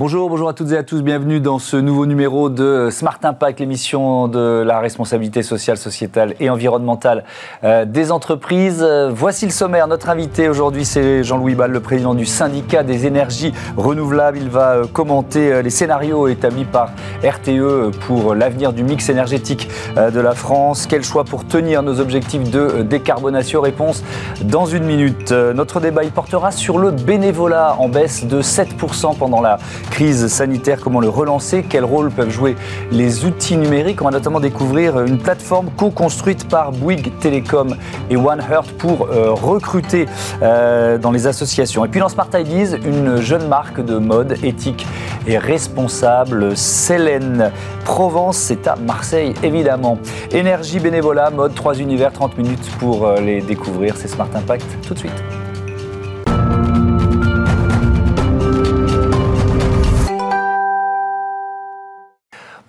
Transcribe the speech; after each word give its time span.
Bonjour, 0.00 0.30
bonjour 0.30 0.48
à 0.48 0.54
toutes 0.54 0.72
et 0.72 0.78
à 0.78 0.82
tous. 0.82 1.02
Bienvenue 1.02 1.40
dans 1.40 1.58
ce 1.58 1.76
nouveau 1.76 2.06
numéro 2.06 2.48
de 2.48 2.88
Smart 2.90 3.18
Impact, 3.22 3.60
l'émission 3.60 4.28
de 4.28 4.62
la 4.66 4.80
responsabilité 4.80 5.42
sociale, 5.42 5.76
sociétale 5.76 6.36
et 6.40 6.48
environnementale 6.48 7.22
euh, 7.64 7.84
des 7.84 8.10
entreprises. 8.10 8.82
Voici 9.10 9.44
le 9.44 9.52
sommaire. 9.52 9.88
Notre 9.88 10.08
invité 10.08 10.48
aujourd'hui, 10.48 10.86
c'est 10.86 11.22
Jean-Louis 11.22 11.54
Ball, 11.54 11.70
le 11.70 11.80
président 11.80 12.14
du 12.14 12.24
syndicat 12.24 12.82
des 12.82 13.04
énergies 13.04 13.52
renouvelables. 13.76 14.38
Il 14.38 14.48
va 14.48 14.70
euh, 14.70 14.86
commenter 14.86 15.52
euh, 15.52 15.60
les 15.60 15.68
scénarios 15.68 16.28
établis 16.28 16.64
par 16.64 16.92
RTE 17.22 17.90
pour 18.06 18.34
l'avenir 18.34 18.72
du 18.72 18.84
mix 18.84 19.10
énergétique 19.10 19.68
de 19.96 20.18
la 20.18 20.32
France. 20.32 20.86
Quel 20.88 21.04
choix 21.04 21.24
pour 21.24 21.46
tenir 21.46 21.82
nos 21.82 22.00
objectifs 22.00 22.50
de 22.50 22.80
décarbonation? 22.80 23.60
Réponse 23.60 24.02
dans 24.44 24.64
une 24.64 24.84
minute. 24.84 25.30
Notre 25.30 25.78
débat, 25.78 26.04
il 26.04 26.10
portera 26.10 26.52
sur 26.52 26.78
le 26.78 26.90
bénévolat 26.90 27.76
en 27.78 27.90
baisse 27.90 28.24
de 28.24 28.40
7% 28.40 29.18
pendant 29.18 29.42
la 29.42 29.58
crise 29.90 30.28
sanitaire, 30.28 30.80
comment 30.80 31.00
le 31.00 31.08
relancer, 31.08 31.64
quel 31.68 31.84
rôle 31.84 32.10
peuvent 32.10 32.30
jouer 32.30 32.56
les 32.90 33.24
outils 33.24 33.56
numériques. 33.56 34.00
On 34.00 34.04
va 34.04 34.10
notamment 34.10 34.40
découvrir 34.40 35.00
une 35.00 35.18
plateforme 35.18 35.70
co-construite 35.76 36.48
par 36.48 36.72
Bouygues 36.72 37.12
Telecom 37.20 37.76
et 38.08 38.16
One 38.16 38.40
Heart 38.40 38.72
pour 38.78 39.08
euh, 39.08 39.32
recruter 39.32 40.06
euh, 40.42 40.96
dans 40.98 41.10
les 41.10 41.26
associations. 41.26 41.84
Et 41.84 41.88
puis 41.88 42.00
dans 42.00 42.08
Smart 42.08 42.28
Ideas, 42.32 42.76
une 42.84 43.20
jeune 43.20 43.46
marque 43.48 43.84
de 43.84 43.98
mode 43.98 44.36
éthique 44.42 44.86
et 45.26 45.36
responsable, 45.38 46.56
Célène 46.56 47.50
Provence, 47.84 48.36
c'est 48.36 48.66
à 48.66 48.76
Marseille 48.76 49.34
évidemment. 49.42 49.98
Énergie, 50.32 50.78
bénévolat, 50.78 51.30
mode, 51.30 51.54
trois 51.54 51.74
univers, 51.78 52.12
30 52.12 52.38
minutes 52.38 52.70
pour 52.78 53.06
euh, 53.06 53.20
les 53.20 53.40
découvrir. 53.40 53.96
C'est 53.96 54.08
Smart 54.08 54.28
Impact 54.34 54.66
tout 54.86 54.94
de 54.94 54.98
suite. 54.98 55.39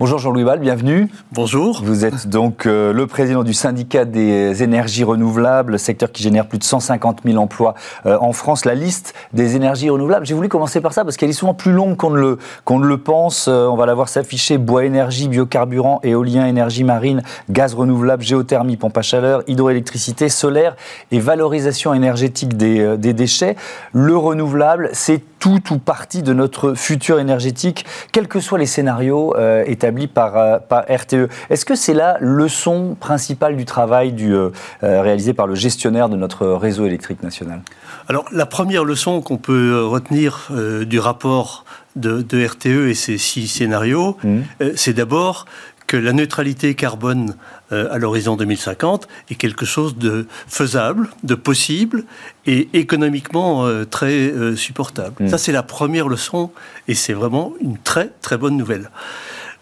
Bonjour 0.02 0.18
Jean-Louis 0.18 0.42
Val, 0.42 0.58
bienvenue. 0.58 1.10
Bonjour. 1.32 1.84
Vous 1.84 2.06
êtes 2.06 2.28
donc 2.28 2.66
euh, 2.66 2.92
le 2.92 3.06
président 3.06 3.44
du 3.44 3.54
syndicat 3.54 4.04
des 4.04 4.64
énergies 4.64 5.04
renouvelables, 5.04 5.78
secteur 5.78 6.12
qui 6.12 6.24
génère 6.24 6.48
plus 6.48 6.58
de 6.58 6.64
150 6.64 7.20
000 7.24 7.38
emplois 7.38 7.76
euh, 8.08 8.18
en 8.20 8.34
France. 8.34 8.66
La 8.66 8.74
liste 8.74 9.14
des 9.32 9.56
énergies 9.56 9.92
renouvelables, 9.92 10.26
j'ai 10.26 10.34
voulu 10.34 10.50
commencer 10.50 10.82
par 10.82 10.92
ça 10.92 11.04
parce 11.04 11.18
qu'elle 11.18 11.30
est 11.30 11.34
souvent 11.34 11.54
plus 11.54 11.72
longue 11.72 11.98
qu'on 11.98 12.10
ne 12.10 12.20
le, 12.20 12.40
qu'on 12.66 12.80
ne 12.80 12.88
le 12.88 12.98
pense. 12.98 13.48
Euh, 13.48 13.68
on 13.68 13.76
va 13.76 13.86
la 13.86 13.94
voir 13.94 14.10
s'afficher 14.10 14.58
bois 14.58 14.86
énergie, 14.86 15.28
biocarburant, 15.28 16.00
éolien, 16.02 16.48
énergie 16.48 16.84
marine, 16.84 17.22
gaz 17.52 17.76
renouvelable, 17.76 18.24
géothermie, 18.24 18.78
pompe 18.78 18.98
à 18.98 19.04
chaleur, 19.04 19.44
hydroélectricité, 19.46 20.30
solaire 20.30 20.76
et 21.12 21.20
valorisation 21.20 21.94
énergétique 21.94 22.58
des, 22.58 22.98
des 22.98 23.14
déchets. 23.14 23.56
Le 23.94 24.18
renouvelable, 24.18 24.90
c'est 24.94 25.22
tout 25.42 25.74
ou 25.74 25.78
partie 25.78 26.24
de 26.24 26.32
notre 26.32 26.76
futur 26.76 27.20
énergétique, 27.20 27.86
quels 28.14 28.30
que 28.30 28.40
soient 28.40 28.60
les 28.60 28.66
scénarios 28.66 29.36
établis 29.66 30.08
par, 30.08 30.38
euh, 30.38 30.60
par 30.60 30.84
RTE. 30.90 31.30
Est-ce 31.50 31.66
que 31.66 31.76
c'est 31.76 31.94
la 31.94 32.18
leçon 32.20 32.96
principale 33.00 33.58
du 33.58 33.66
travail 33.66 34.14
du, 34.14 34.34
euh, 34.34 34.50
euh, 34.84 35.02
réalisé 35.02 35.34
par 35.34 35.48
le 35.48 35.56
gestionnaire 35.56 36.10
de 36.10 36.16
notre 36.16 36.48
réseau 36.48 36.86
électrique 36.86 37.24
national? 37.24 37.62
Alors, 38.08 38.26
la 38.32 38.46
première 38.46 38.84
leçon 38.84 39.22
qu'on 39.22 39.38
peut 39.38 39.86
retenir 39.86 40.50
du 40.86 41.00
rapport 41.00 41.66
de, 41.96 42.46
RTE 42.46 42.90
et 42.90 42.94
ses 42.94 43.18
six 43.18 43.48
scénarios, 43.48 44.18
mmh. 44.24 44.40
c'est 44.76 44.94
d'abord 44.94 45.46
que 45.92 45.98
la 45.98 46.14
neutralité 46.14 46.74
carbone 46.74 47.36
à 47.72 47.98
l'horizon 47.98 48.38
2050 48.38 49.08
est 49.30 49.36
quelque 49.36 49.66
chose 49.66 49.98
de 49.98 50.26
faisable, 50.48 51.10
de 51.24 51.36
possible 51.36 52.06
et 52.46 52.70
économiquement 52.74 53.68
très 53.90 54.34
supportable. 54.56 55.16
Mmh. 55.20 55.28
Ça, 55.30 55.38
c'est 55.38 55.52
la 55.52 55.64
première 55.64 56.08
leçon 56.08 56.52
et 56.88 56.96
c'est 56.96 57.14
vraiment 57.14 57.54
une 57.62 57.78
très 57.78 58.10
très 58.22 58.38
bonne 58.38 58.56
nouvelle. 58.56 58.90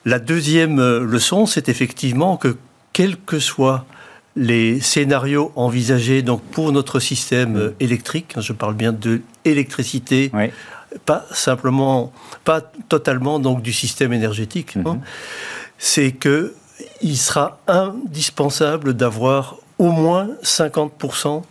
La 0.06 0.20
deuxième 0.20 0.80
euh, 0.80 1.04
leçon, 1.04 1.46
c'est 1.46 1.70
effectivement 1.70 2.38
que 2.38 2.58
quels 2.94 3.18
que 3.18 3.40
soient 3.40 3.86
les 4.36 4.80
scénarios 4.80 5.52
envisagés 5.56 6.22
donc 6.22 6.42
pour 6.42 6.72
notre 6.72 7.00
système 7.00 7.58
euh, 7.58 7.76
électrique, 7.80 8.34
hein, 8.36 8.42
je 8.42 8.54
parle 8.54 8.76
bien 8.76 8.94
de 8.94 9.22
l'électricité, 9.44 10.32
pas 11.06 11.26
simplement, 11.32 12.14
pas 12.46 12.62
totalement 12.62 13.40
donc 13.40 13.62
du 13.62 13.74
système 13.74 14.14
énergétique, 14.14 14.78
hein, 14.78 14.96
mhm. 14.96 15.02
C'est 15.80 16.12
que 16.12 16.54
il 17.02 17.18
sera 17.18 17.60
indispensable 17.68 18.94
d'avoir 18.94 19.58
au 19.80 19.92
moins 19.92 20.30
50% 20.44 21.44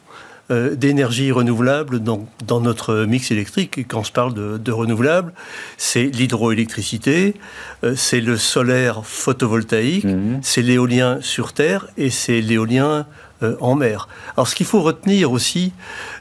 euh, 0.51 0.75
d'énergie 0.75 1.31
renouvelable 1.31 2.01
dans, 2.01 2.27
dans, 2.47 2.61
notre 2.61 3.05
mix 3.05 3.31
électrique. 3.31 3.87
Quand 3.87 4.01
on 4.01 4.05
se 4.05 4.13
parle 4.13 4.33
de, 4.33 4.57
de 4.57 4.73
renouvelable, 4.73 5.35
c'est 5.77 6.05
l'hydroélectricité, 6.05 7.35
euh, 7.85 7.95
c'est 7.97 8.21
le 8.21 8.39
solaire 8.39 9.05
photovoltaïque, 9.05 10.05
mhm. 10.05 10.41
c'est 10.43 10.63
l'éolien 10.63 11.19
sur 11.21 11.53
Terre 11.53 11.89
et 11.99 12.09
c'est 12.09 12.41
l'éolien 12.41 13.07
en 13.61 13.75
mer. 13.75 14.09
Alors 14.37 14.49
ce 14.49 14.55
qu'il 14.55 14.67
faut 14.67 14.81
retenir 14.81 15.31
aussi 15.31 15.73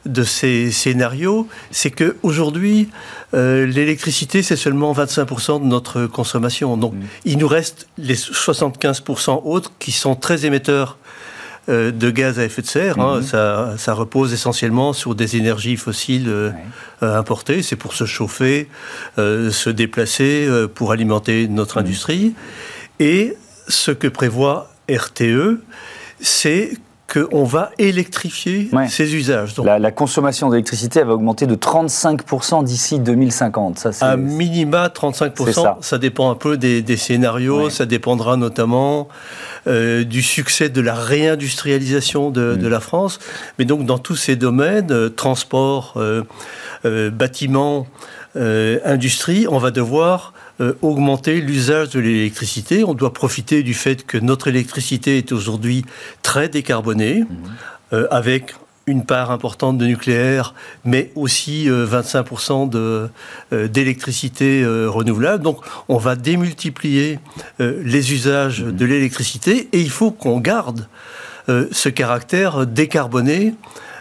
de 0.06 0.24
ces 0.24 0.72
scénarios, 0.72 1.48
c'est 1.72 1.92
qu'aujourd'hui, 1.92 2.90
euh, 3.34 3.66
l'électricité, 3.66 4.44
c'est 4.44 4.56
seulement 4.56 4.94
25% 4.94 5.62
de 5.62 5.66
notre 5.66 6.06
consommation. 6.06 6.78
Donc 6.78 6.94
mhm. 6.94 7.04
il 7.26 7.38
nous 7.38 7.48
reste 7.48 7.88
les 7.98 8.16
75% 8.16 9.42
autres 9.46 9.72
qui 9.80 9.92
sont 9.92 10.16
très 10.16 10.46
émetteurs 10.46 10.98
euh, 11.70 11.92
de 11.92 12.10
gaz 12.10 12.40
à 12.40 12.46
effet 12.46 12.62
de 12.62 12.68
serre. 12.68 12.98
Hein. 12.98 13.18
Mhm. 13.18 13.78
ça, 13.78 13.94
repose 13.94 14.32
essentiellement 14.32 14.94
sur 14.94 15.16
des 15.16 15.36
énergies 15.36 15.76
fossiles 15.76 16.30
euh, 16.30 16.52
euh, 17.04 17.18
importées. 17.18 17.62
C'est 17.62 17.76
pour 17.76 17.94
se 17.94 18.06
chauffer, 18.06 18.70
se 19.18 19.70
déplacer, 19.70 20.48
pour 20.74 20.94
alimenter 20.94 21.50
notre 21.50 21.78
mhm. 21.78 21.86
industrie. 21.86 22.34
Et 23.00 23.36
ce 23.68 23.92
que 23.92 24.08
prévoit 24.08 24.72
RTE, 24.90 25.60
c'est 26.22 26.72
qu'on 27.12 27.46
va 27.46 27.72
électrifier 27.78 28.70
ces 28.90 29.16
usages. 29.16 29.56
la, 29.64 29.92
consommation 29.92 30.50
d'électricité 30.50 31.04
va 31.04 31.14
augmenter 31.14 31.48
de 31.48 31.56
35% 31.56 32.66
d'ici 32.66 33.00
2050. 33.00 33.80
Ça, 33.80 33.92
à 34.02 34.18
minima 34.18 34.88
35%, 34.88 35.78
ça. 35.82 35.98
dépend 35.98 36.30
un 36.30 36.36
peu 36.36 36.58
des, 36.58 36.98
scénarios, 36.98 37.70
ça 37.70 37.86
dépendra 37.86 38.36
notamment 38.36 39.08
euh, 39.68 40.04
du 40.04 40.22
succès 40.22 40.70
de 40.70 40.82
la 40.82 40.96
réindustrialisation 40.96 42.30
de, 42.30 42.58
mm. 42.60 42.68
la 42.68 42.80
France. 42.82 43.20
Mais 43.58 43.66
donc 43.66 43.86
dans 43.86 44.00
tous 44.00 44.18
ces 44.18 44.36
domaines, 44.36 44.92
euh, 44.92 45.10
transport, 45.10 45.94
euh, 45.98 46.24
bâtiment, 47.12 47.88
industrie, 48.36 49.48
on 49.50 49.58
va 49.58 49.72
devoir 49.72 50.34
euh, 50.60 50.74
augmenter 50.82 51.40
l'usage 51.40 51.90
de 51.90 52.00
l'électricité. 52.00 52.84
On 52.84 52.96
doit 52.96 53.14
profiter 53.14 53.62
du 53.62 53.76
fait 53.76 54.08
que 54.08 54.18
notre 54.18 54.48
électricité 54.48 55.20
est 55.20 55.32
aujourd'hui 55.32 55.86
très 56.24 56.50
décarbonée, 56.50 57.20
mhm. 57.20 57.28
euh, 57.94 58.08
avec 58.10 58.56
une 58.88 59.06
part 59.06 59.30
importante 59.30 59.78
de 59.78 59.86
nucléaire, 59.86 60.56
mais 60.84 61.12
aussi 61.14 61.68
25% 61.68 62.72
euh, 62.74 63.08
d'électricité 63.68 64.66
renouvelable. 64.66 65.44
Donc 65.44 65.60
on 65.90 65.98
va 65.98 66.16
démultiplier 66.16 67.20
les 67.60 68.14
usages 68.14 68.64
mhm. 68.64 68.72
de 68.72 68.86
l'électricité 68.86 69.68
et 69.74 69.82
il 69.82 69.92
faut 69.92 70.10
qu'on 70.10 70.40
garde 70.40 70.88
ce 71.48 71.90
caractère 71.90 72.66
décarboné 72.66 73.54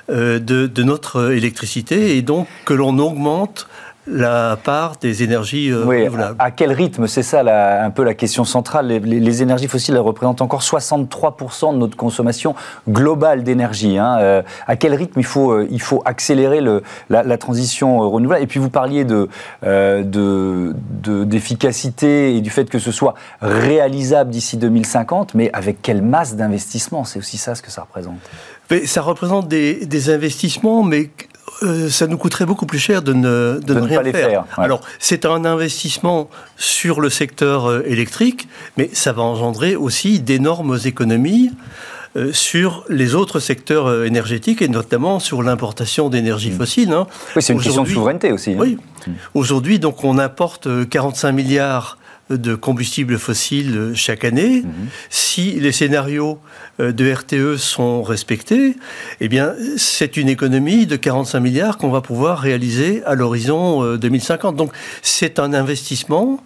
de, 0.08 0.38
de, 0.38 0.82
notre 0.82 1.32
électricité 1.32 2.16
et 2.16 2.22
donc 2.22 2.46
que 2.64 2.74
l'on 2.74 2.98
augmente 2.98 3.68
la 4.06 4.56
part 4.62 4.96
des 5.00 5.22
énergies 5.22 5.70
euh, 5.70 5.84
renouvelables. 5.84 6.36
À, 6.38 6.50
quel 6.50 6.72
rythme 6.72 7.06
C'est 7.06 7.22
ça 7.22 7.40
un 7.84 7.90
peu 7.90 8.04
la 8.04 8.14
question 8.14 8.44
centrale. 8.44 8.86
Les, 8.86 9.42
énergies 9.42 9.68
fossiles 9.68 9.98
représentent 9.98 10.42
encore 10.42 10.62
63% 10.62 11.72
de 11.72 11.78
notre 11.78 11.96
consommation 11.96 12.54
globale 12.88 13.42
d'énergie. 13.42 13.98
Hein. 13.98 14.18
Euh, 14.20 14.42
à 14.66 14.76
quel 14.76 14.94
rythme 14.94 15.18
il 15.20 15.26
faut, 15.26 15.50
euh, 15.50 15.66
il 15.70 15.80
faut 15.80 16.02
accélérer 16.04 16.60
le, 16.60 16.82
la, 17.10 17.38
transition 17.38 17.98
renouvelable? 18.08 18.44
Et 18.44 18.46
puis 18.46 18.60
vous 18.60 18.70
parliez 18.70 19.04
de, 19.04 19.28
d'efficacité 21.24 22.36
et 22.36 22.40
du 22.40 22.50
fait 22.50 22.70
que 22.70 22.78
ce 22.78 22.92
soit 22.92 23.14
réalisable 23.40 24.30
d'ici 24.30 24.56
2050, 24.56 25.34
mais 25.34 25.50
avec 25.52 25.82
quelle 25.82 26.02
masse 26.02 26.36
d'investissement? 26.36 27.04
C'est 27.04 27.18
aussi 27.18 27.38
ça 27.38 27.54
ce 27.54 27.62
que 27.62 27.70
ça 27.70 27.82
représente. 27.82 28.18
ça 28.86 29.02
représente 29.02 29.48
des, 29.48 29.84
des 29.86 30.10
investissements, 30.10 30.82
mais 30.82 31.10
euh, 31.62 31.88
ça 31.88 32.06
nous 32.06 32.18
coûterait 32.18 32.44
beaucoup 32.44 32.66
plus 32.66 32.78
cher 32.78 33.02
de 33.02 33.12
ne, 33.12 33.60
de, 33.64 33.74
ne, 33.74 33.80
rien 33.80 34.04
faire. 34.04 34.44
Alors, 34.58 34.80
c'est 34.98 35.24
un 35.24 35.44
investissement 35.44 36.28
sur 36.56 37.00
le 37.00 37.08
secteur 37.08 37.66
euh, 37.66 37.82
électrique, 37.86 38.48
mais 38.76 38.90
ça 38.92 39.12
va 39.12 39.22
engendrer 39.22 39.74
aussi 39.74 40.20
d'énormes 40.20 40.78
économies 40.84 41.50
euh, 42.16 42.32
sur 42.32 42.84
les 42.88 43.14
autres 43.14 43.40
secteurs 43.40 44.04
énergétiques 44.04 44.60
et 44.60 44.68
notamment 44.68 45.18
sur 45.18 45.42
l'importation 45.42 46.10
d'énergie 46.10 46.50
mm. 46.50 46.56
fossile. 46.56 46.92
Hein. 46.92 47.06
Oui, 47.34 47.42
c'est 47.42 47.54
une 47.54 47.62
question 47.62 47.84
de 47.84 47.88
souveraineté 47.88 48.32
aussi. 48.32 48.52
Hein. 48.52 48.58
Oui. 48.58 48.78
Mm. 49.06 49.12
Aujourd'hui, 49.34 49.78
donc, 49.78 50.04
on 50.04 50.18
importe 50.18 50.68
45 50.88 51.32
milliards 51.32 51.96
de 52.30 52.54
combustibles 52.54 53.18
fossiles 53.18 53.92
chaque 53.94 54.24
année. 54.24 54.62
Mhm. 54.62 54.88
Si 55.10 55.52
les 55.52 55.72
scénarios 55.72 56.38
de 56.78 57.12
RTE 57.12 57.56
sont 57.56 58.02
respectés, 58.02 58.76
eh 59.20 59.28
bien, 59.28 59.54
c'est 59.76 60.16
une 60.16 60.28
économie 60.28 60.86
de 60.86 60.96
45 60.96 61.40
milliards 61.40 61.78
qu'on 61.78 61.90
va 61.90 62.00
pouvoir 62.00 62.38
réaliser 62.38 63.02
à 63.04 63.14
l'horizon 63.14 63.96
2050. 63.96 64.56
Donc, 64.56 64.72
c'est 65.02 65.38
un 65.38 65.54
investissement 65.54 66.40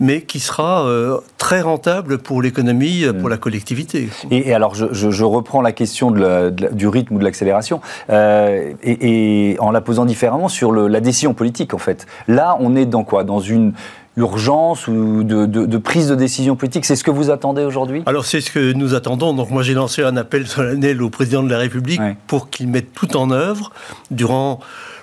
mais 0.00 0.22
qui 0.22 0.40
sera 0.40 0.86
euh, 0.86 1.18
très 1.38 1.60
rentable 1.60 2.18
pour 2.18 2.42
l'économie, 2.42 3.04
euh, 3.04 3.12
pour 3.12 3.28
mm. 3.28 3.30
la 3.30 3.36
collectivité. 3.36 4.08
Et, 4.30 4.54
alors, 4.54 4.74
je, 4.74 5.24
reprends 5.24 5.60
la 5.60 5.72
question 5.72 6.10
du 6.10 6.88
rythme 6.88 7.16
ou 7.16 7.18
de 7.18 7.24
l'accélération, 7.24 7.80
euh, 8.10 8.72
et, 8.82 9.56
en 9.60 9.70
la 9.70 9.80
posant 9.80 10.04
différemment 10.04 10.48
sur 10.48 10.72
la 10.72 11.00
décision 11.00 11.34
politique, 11.34 11.74
en 11.74 11.78
fait. 11.78 12.06
Là, 12.28 12.56
on 12.60 12.76
est 12.76 12.86
dans 12.86 13.04
quoi? 13.04 13.24
Dans 13.24 13.40
une 13.40 13.72
urgence 14.18 14.88
ou 14.88 15.22
de, 15.24 15.78
prise 15.78 16.08
de 16.08 16.14
décision 16.14 16.56
politique 16.56 16.84
C'est 16.84 16.96
ce 16.96 17.04
que 17.04 17.10
vous 17.10 17.30
attendez 17.30 17.62
aujourd'hui? 17.62 18.02
Alors 18.06 18.26
c'est 18.26 18.40
ce 18.40 18.50
que 18.50 18.72
nous 18.72 18.94
attendons. 18.94 19.32
Donc 19.32 19.50
moi 19.50 19.62
j'ai 19.62 19.74
lancé 19.74 20.02
un 20.02 20.16
appel 20.16 20.46
solennel 20.46 21.02
au 21.02 21.10
président 21.10 21.42
de 21.42 21.50
la 21.50 21.58
République 21.58 22.00
pour 22.26 22.50
qu'il 22.50 22.68
mette 22.68 22.92
tout 22.92 23.16
en 23.16 23.30
œuvre 23.30 23.72
durant 24.10 24.60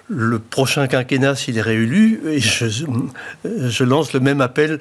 le 0.08 0.38
prochain 0.40 0.88
quinquennat 0.88 1.36
s'il 1.36 1.58
est 1.58 1.62
réélu, 1.62 2.22
et 2.28 2.40
je, 2.40 3.84
lance 3.84 4.14
le 4.14 4.20
même 4.20 4.42
appel 4.42 4.80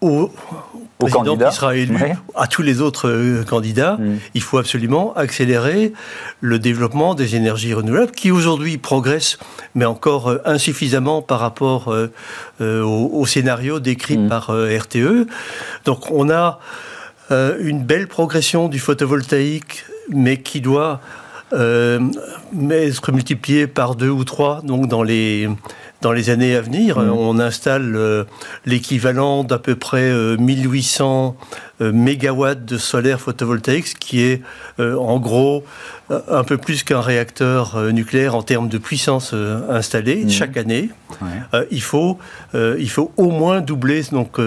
au, 0.00 0.30
président 0.98 1.36
qui 1.36 1.54
sera 1.54 1.76
élu, 1.76 1.96
à 2.34 2.46
tous 2.46 2.62
les 2.62 2.80
autres 2.80 3.08
euh, 3.08 3.44
candidats, 3.44 3.96
mm. 3.98 4.18
il 4.34 4.42
faut 4.42 4.58
absolument 4.58 5.14
accélérer 5.14 5.92
le 6.40 6.58
développement 6.58 7.14
des 7.14 7.36
énergies 7.36 7.74
renouvelables 7.74 8.12
qui 8.12 8.30
aujourd'hui 8.30 8.78
progressent, 8.78 9.38
mais 9.74 9.84
encore 9.84 10.28
euh, 10.28 10.38
insuffisamment 10.44 11.22
par 11.22 11.40
rapport 11.40 11.92
euh, 11.92 12.10
au, 12.60 13.26
scénario 13.26 13.80
décrit 13.80 14.18
mm. 14.18 14.28
par 14.28 14.50
RTE. 14.50 15.26
Donc 15.84 16.10
on 16.10 16.30
a 16.30 16.60
une 17.30 17.82
belle 17.82 18.06
progression 18.06 18.68
du 18.68 18.78
photovoltaïque, 18.78 19.86
mais 20.10 20.36
qui 20.42 20.60
doit 20.60 21.00
mais 22.52 22.88
être 22.88 23.12
multiplié 23.12 23.66
par 23.66 23.94
deux 23.94 24.10
ou 24.10 24.24
trois 24.24 24.60
donc 24.62 24.88
dans 24.88 25.02
les, 25.02 25.48
dans 26.04 26.12
les 26.12 26.28
années 26.30 26.54
à 26.54 26.60
venir. 26.60 26.98
Mmh. 26.98 27.10
On 27.10 27.38
installe 27.38 27.96
euh, 27.96 28.24
l'équivalent 28.66 29.42
d'à 29.42 29.58
peu 29.58 29.74
près 29.74 30.12
1800 30.36 31.36
euh, 31.40 31.42
mégawatts 31.80 32.64
de 32.64 32.78
solaire 32.78 33.20
photovoltaïque, 33.20 33.88
ce 33.88 33.94
qui 33.94 34.22
est 34.22 34.42
en 34.78 35.18
gros 35.18 35.64
un 36.10 36.44
peu 36.44 36.58
plus 36.58 36.82
qu'un 36.82 37.00
réacteur 37.00 37.80
nucléaire 37.92 38.34
en 38.34 38.42
termes 38.42 38.68
de 38.68 38.78
puissance 38.78 39.34
installée 39.68 40.24
mmh. 40.24 40.30
chaque 40.30 40.56
année. 40.56 40.90
il, 41.70 41.82
faut, 41.82 42.18
il 42.54 42.90
faut 42.90 43.10
au 43.16 43.30
moins 43.30 43.60
doubler 43.60 44.02
donc, 44.12 44.38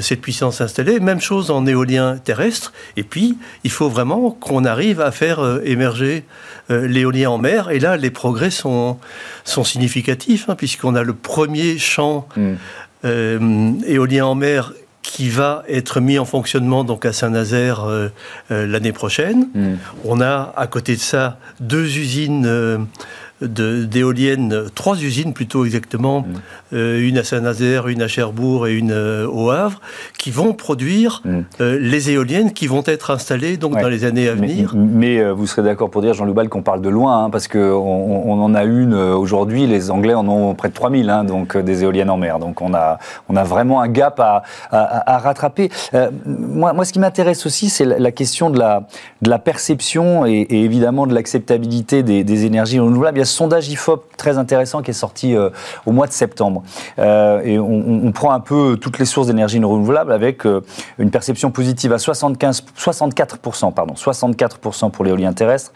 cette 0.00 0.20
puissance 0.20 0.60
installée. 0.60 1.00
Même 1.00 1.20
chose 1.20 1.50
en 1.50 1.64
éolien 1.66 2.18
terrestre. 2.18 2.72
Et 2.96 3.04
puis, 3.04 3.38
il 3.62 3.70
faut 3.70 3.88
vraiment 3.88 4.30
qu'on 4.30 4.64
arrive 4.64 5.00
à 5.00 5.12
faire 5.12 5.60
émerger 5.64 6.24
l'éolien 6.68 7.30
en 7.30 7.38
mer. 7.38 7.70
Et 7.70 7.78
là, 7.78 7.96
les 7.96 8.10
progrès 8.10 8.50
sont, 8.50 8.98
sont 9.44 9.64
significatifs, 9.64 10.48
hein, 10.48 10.54
puisqu'on 10.54 10.94
a 10.94 11.02
le 11.02 11.12
premier 11.12 11.78
champ 11.78 12.28
mm. 12.36 12.54
euh, 13.04 13.72
éolien 13.86 14.26
en 14.26 14.34
mer 14.34 14.72
qui 15.04 15.28
va 15.28 15.62
être 15.68 16.00
mis 16.00 16.18
en 16.18 16.24
fonctionnement 16.24 16.82
donc 16.82 17.04
à 17.04 17.12
Saint-Nazaire 17.12 17.84
euh, 17.84 18.08
euh, 18.50 18.66
l'année 18.66 18.92
prochaine. 18.92 19.48
Mm. 19.54 19.74
On 20.04 20.20
a 20.20 20.52
à 20.56 20.66
côté 20.66 20.96
de 20.96 21.00
ça 21.00 21.38
deux 21.60 21.98
usines 21.98 22.88
d'éoliennes, 23.46 24.64
trois 24.74 25.00
usines 25.00 25.32
plutôt 25.32 25.64
exactement, 25.64 26.20
mm. 26.20 26.24
euh, 26.74 27.08
une 27.08 27.18
à 27.18 27.24
Saint-Nazaire, 27.24 27.88
une 27.88 28.02
à 28.02 28.08
Cherbourg 28.08 28.66
et 28.66 28.74
une 28.74 28.92
euh, 28.92 29.26
au 29.26 29.50
Havre, 29.50 29.80
qui 30.18 30.30
vont 30.30 30.52
produire 30.52 31.22
mm. 31.24 31.40
euh, 31.60 31.78
les 31.80 32.10
éoliennes 32.10 32.52
qui 32.52 32.66
vont 32.66 32.82
être 32.86 33.10
installées 33.10 33.56
donc 33.56 33.80
dans 33.80 33.88
les 33.88 34.04
années 34.04 34.28
à 34.28 34.34
venir. 34.34 34.74
Mais, 34.74 35.22
vous 35.32 35.46
serez 35.46 35.62
d'accord 35.62 35.90
pour 35.90 36.02
dire, 36.02 36.14
Jean-Loup 36.14 36.34
qu'on 36.48 36.62
parle 36.62 36.80
de 36.80 36.88
loin, 36.88 37.24
hein, 37.24 37.30
parce 37.30 37.48
qu'on 37.48 37.60
on 37.60 38.42
en 38.42 38.54
a 38.54 38.64
une 38.64 38.94
aujourd'hui, 38.94 39.66
les 39.66 39.90
Anglais 39.90 40.14
en 40.14 40.28
ont 40.28 40.54
près 40.54 40.68
de 40.68 40.74
3000, 40.74 41.10
hein, 41.10 41.24
donc 41.24 41.56
des 41.56 41.84
éoliennes 41.84 42.10
en 42.10 42.16
mer. 42.16 42.38
Donc 42.38 42.60
on 42.60 42.74
a, 42.74 42.98
on 43.28 43.36
a 43.36 43.44
vraiment 43.44 43.80
un 43.80 43.88
gap 43.88 44.18
à, 44.20 44.42
à, 44.70 45.18
rattraper. 45.18 45.70
moi, 46.24 46.72
moi, 46.72 46.84
ce 46.84 46.92
qui 46.92 46.98
m'intéresse 46.98 47.46
aussi, 47.46 47.68
c'est 47.68 47.84
la, 47.84 48.12
question 48.12 48.50
de 48.50 48.58
la, 48.58 48.86
de 49.22 49.30
la 49.30 49.38
perception 49.38 50.26
et, 50.26 50.46
évidemment 50.50 51.06
de 51.06 51.14
l'acceptabilité 51.14 52.02
des, 52.02 52.24
des 52.24 52.46
énergies 52.46 52.78
renouvelables 52.78 53.20
sondage 53.34 53.68
IFOP 53.68 54.16
très 54.16 54.38
intéressant 54.38 54.82
qui 54.82 54.90
est 54.90 54.94
sorti 54.94 55.36
euh, 55.36 55.50
au 55.86 55.92
mois 55.92 56.06
de 56.06 56.12
septembre. 56.12 56.62
Euh, 56.98 57.42
et 57.44 57.58
on, 57.58 58.12
prend 58.12 58.32
un 58.32 58.40
peu 58.40 58.78
toutes 58.80 58.98
les 58.98 59.04
sources 59.04 59.26
d'énergie 59.26 59.58
renouvelable 59.58 60.12
avec 60.12 60.46
euh, 60.46 60.62
une 60.98 61.10
perception 61.10 61.50
positive 61.50 61.92
à 61.92 61.98
75, 61.98 62.64
64%, 62.78 63.72
pardon, 63.72 63.94
64% 63.94 64.90
pour 64.90 65.04
l'éolien 65.04 65.32
terrestre, 65.32 65.72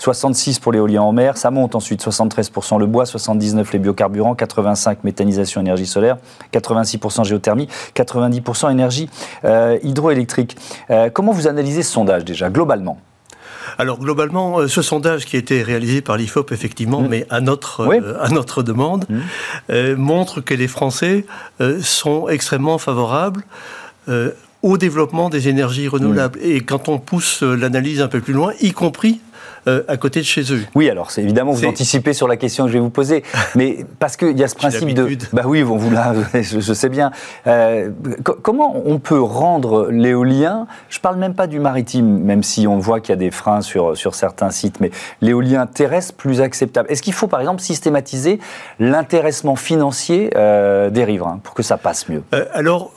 66% 0.00 0.60
pour 0.60 0.72
l'éolien 0.72 1.02
en 1.02 1.12
mer, 1.12 1.36
ça 1.36 1.50
monte 1.50 1.74
ensuite 1.74 2.02
73% 2.02 2.78
le 2.78 2.86
bois, 2.86 3.04
79% 3.04 3.72
les 3.72 3.78
biocarburants, 3.78 4.34
85% 4.34 4.96
méthanisation 5.04 5.60
énergie 5.60 5.86
solaire, 5.86 6.16
86% 6.52 7.24
géothermie, 7.24 7.68
90% 7.94 8.70
énergie 8.70 9.08
hydroélectrique. 9.82 10.56
comment 11.12 11.32
vous 11.32 11.46
analysez 11.46 11.82
ce 11.82 11.92
sondage 11.92 12.24
déjà, 12.24 12.48
globalement? 12.50 12.98
Alors 13.78 13.98
globalement, 13.98 14.60
euh, 14.60 14.68
ce 14.68 14.82
sondage 14.82 15.24
qui 15.24 15.36
a 15.36 15.38
été 15.38 15.62
réalisé 15.62 16.00
par 16.00 16.16
l'IFOP, 16.16 16.52
effectivement, 16.52 17.02
mm. 17.02 17.08
mais 17.08 17.26
à 17.30 17.40
notre, 17.40 17.80
euh, 17.80 18.16
à 18.20 18.28
notre 18.28 18.62
demande, 18.62 19.06
mm. 19.08 19.18
euh, 19.70 19.96
montre 19.96 20.40
que 20.40 20.54
les 20.54 20.68
Français 20.68 21.24
sont 21.80 22.28
extrêmement 22.28 22.78
favorables 22.78 23.44
au 24.62 24.78
développement 24.78 25.30
des 25.30 25.48
énergies 25.48 25.88
renouvelables. 25.88 26.38
Et 26.42 26.60
quand 26.60 26.88
on 26.88 26.98
pousse 26.98 27.42
l'analyse 27.42 28.00
un 28.00 28.08
peu 28.08 28.20
plus 28.20 28.32
loin, 28.32 28.52
y 28.60 28.72
compris 28.72 29.20
euh, 29.68 29.82
à 29.88 29.96
côté 29.96 30.20
de 30.20 30.24
chez 30.24 30.42
eux. 30.52 30.62
Oui, 30.74 30.90
alors 30.90 31.10
c'est 31.10 31.22
évidemment 31.22 31.52
vous 31.52 31.66
anticipez 31.66 32.12
sur 32.12 32.26
la 32.28 32.36
question 32.36 32.64
que 32.64 32.70
je 32.70 32.74
vais 32.74 32.80
vous 32.80 32.90
poser, 32.90 33.22
mais 33.54 33.84
parce 33.98 34.16
qu'il 34.16 34.38
y 34.38 34.42
a 34.42 34.48
ce 34.48 34.54
principe 34.54 34.92
de. 34.94 35.16
Bah 35.32 35.42
oui, 35.44 35.62
vous 35.62 35.90
là, 35.90 36.14
je, 36.34 36.72
sais 36.72 36.88
bien. 36.88 37.10
Euh, 37.46 37.90
comment 38.42 38.82
on 38.84 38.98
peut 38.98 39.20
rendre 39.20 39.88
l'éolien 39.90 40.66
Je 40.88 40.98
parle 41.00 41.16
même 41.16 41.34
pas 41.34 41.46
du 41.46 41.60
maritime, 41.60 42.22
même 42.22 42.42
si 42.42 42.66
on 42.66 42.78
voit 42.78 43.00
qu'il 43.00 43.10
y 43.10 43.12
a 43.12 43.16
des 43.16 43.30
freins 43.30 43.60
sur 43.60 43.96
sur 43.96 44.14
certains 44.14 44.50
sites, 44.50 44.80
mais 44.80 44.90
l'éolien 45.20 45.66
terrestre 45.66 46.14
plus 46.14 46.40
acceptable. 46.40 46.90
Est-ce 46.90 47.02
qu'il 47.02 47.12
faut 47.12 47.28
par 47.28 47.40
exemple 47.40 47.60
systématiser 47.60 48.40
l'intéressement 48.78 49.56
financier 49.56 50.30
euh, 50.36 50.90
des 50.90 51.04
riverains 51.04 51.40
pour 51.42 51.54
que 51.54 51.62
ça 51.62 51.76
passe 51.76 52.08
mieux? 52.08 52.22
Alors 52.52 52.92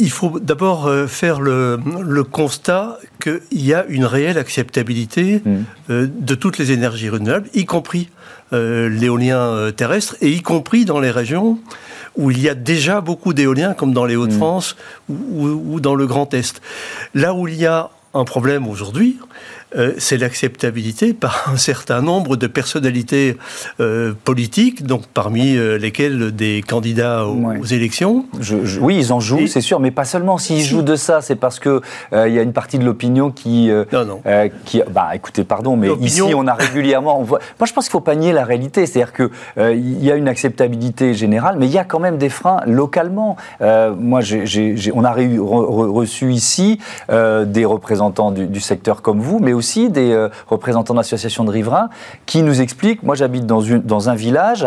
il 0.00 0.10
faut 0.10 0.40
d'abord 0.40 0.86
euh, 0.86 1.06
faire 1.06 1.40
le, 1.40 1.78
constat 2.24 2.98
qu'il 3.20 3.40
y 3.52 3.74
a 3.74 3.84
une 3.86 4.04
réelle 4.04 4.38
acceptabilité 4.38 5.42
mm. 5.44 5.64
euh, 5.90 6.08
de 6.10 6.34
toutes 6.34 6.58
les 6.58 6.72
énergies 6.72 7.08
renouvelables, 7.08 7.48
y 7.54 7.66
compris 7.66 8.08
euh, 8.52 8.88
l'éolien 8.88 9.70
terrestre, 9.76 10.16
et 10.20 10.30
y 10.30 10.42
compris 10.42 10.84
dans 10.84 11.00
les 11.00 11.10
régions 11.10 11.58
où 12.16 12.30
il 12.30 12.40
y 12.40 12.48
a 12.48 12.54
déjà 12.54 13.00
beaucoup 13.00 13.34
d'éoliens, 13.34 13.74
comme 13.74 13.92
dans 13.92 14.06
les 14.06 14.16
Hauts-de-France 14.16 14.76
mm. 15.08 15.14
ou, 15.14 15.80
dans 15.80 15.94
le 15.94 16.06
Grand 16.06 16.32
Est. 16.34 16.60
Là 17.14 17.34
où 17.34 17.46
il 17.46 17.54
y 17.54 17.66
a 17.66 17.90
un 18.14 18.24
problème 18.24 18.66
aujourd'hui, 18.66 19.18
euh, 19.76 19.92
c'est 19.98 20.16
l'acceptabilité 20.16 21.14
par 21.20 21.50
un 21.52 21.56
certain 21.56 22.02
nombre 22.02 22.36
de 22.36 22.46
personnalités 22.46 23.36
euh, 23.80 24.12
politiques, 24.24 24.84
donc 24.84 25.06
parmi 25.06 25.56
euh, 25.56 25.78
lesquelles 25.78 26.34
des 26.34 26.62
candidats 26.66 27.26
aux, 27.26 27.64
élections. 27.64 28.26
oui, 28.80 28.96
ils 28.98 29.12
en 29.12 29.20
jouent, 29.20 29.46
c'est 29.46 29.60
sûr, 29.60 29.80
mais 29.80 29.90
pas 29.90 30.04
seulement. 30.04 30.38
S'ils 30.38 30.62
jouent 30.62 30.82
de 30.82 30.96
ça, 30.96 31.20
c'est 31.20 31.36
parce 31.36 31.58
que 31.58 31.80
il 32.12 32.32
y 32.32 32.38
a 32.38 32.42
une 32.42 32.52
partie 32.52 32.78
de 32.78 32.84
l'opinion 32.84 33.30
qui, 33.30 33.70
non, 33.92 34.04
non. 34.04 34.22
qui, 34.64 34.82
bah, 34.90 35.10
écoutez, 35.14 35.44
pardon, 35.44 35.76
mais 35.76 35.88
ici 36.00 36.22
on 36.22 36.46
a 36.46 36.54
régulièrement, 36.54 37.24
Moi, 37.24 37.38
je 37.64 37.72
pense 37.72 37.84
qu'il 37.84 37.92
faut 37.92 38.00
pas 38.00 38.14
nier 38.14 38.32
la 38.32 38.44
réalité, 38.44 38.86
c'est-à-dire 38.86 39.12
que 39.12 39.30
il 39.56 40.04
y 40.04 40.10
a 40.10 40.16
une 40.16 40.28
acceptabilité 40.28 41.14
générale, 41.14 41.56
mais 41.58 41.66
il 41.66 41.72
y 41.72 41.78
a 41.78 41.84
quand 41.84 42.00
même 42.00 42.18
des 42.18 42.28
freins 42.28 42.60
localement. 42.66 43.36
moi, 43.60 44.20
on 44.94 45.04
a 45.04 45.12
reçu 45.12 46.32
ici 46.32 46.78
des 47.08 47.64
représentants 47.64 48.30
du, 48.32 48.46
du 48.46 48.60
secteur 48.60 49.02
comme 49.02 49.20
vous, 49.20 49.38
mais 49.38 49.52
aussi 49.52 49.59
des 49.88 50.12
euh, 50.12 50.28
représentants 50.48 50.94
d'associations 50.94 51.44
de 51.44 51.50
riverains 51.50 51.88
qui 52.26 52.42
nous 52.42 52.60
expliquent, 52.60 53.02
moi 53.02 53.14
j'habite 53.14 53.46
dans, 53.46 53.62
dans 53.62 54.08
un 54.08 54.14
village, 54.14 54.66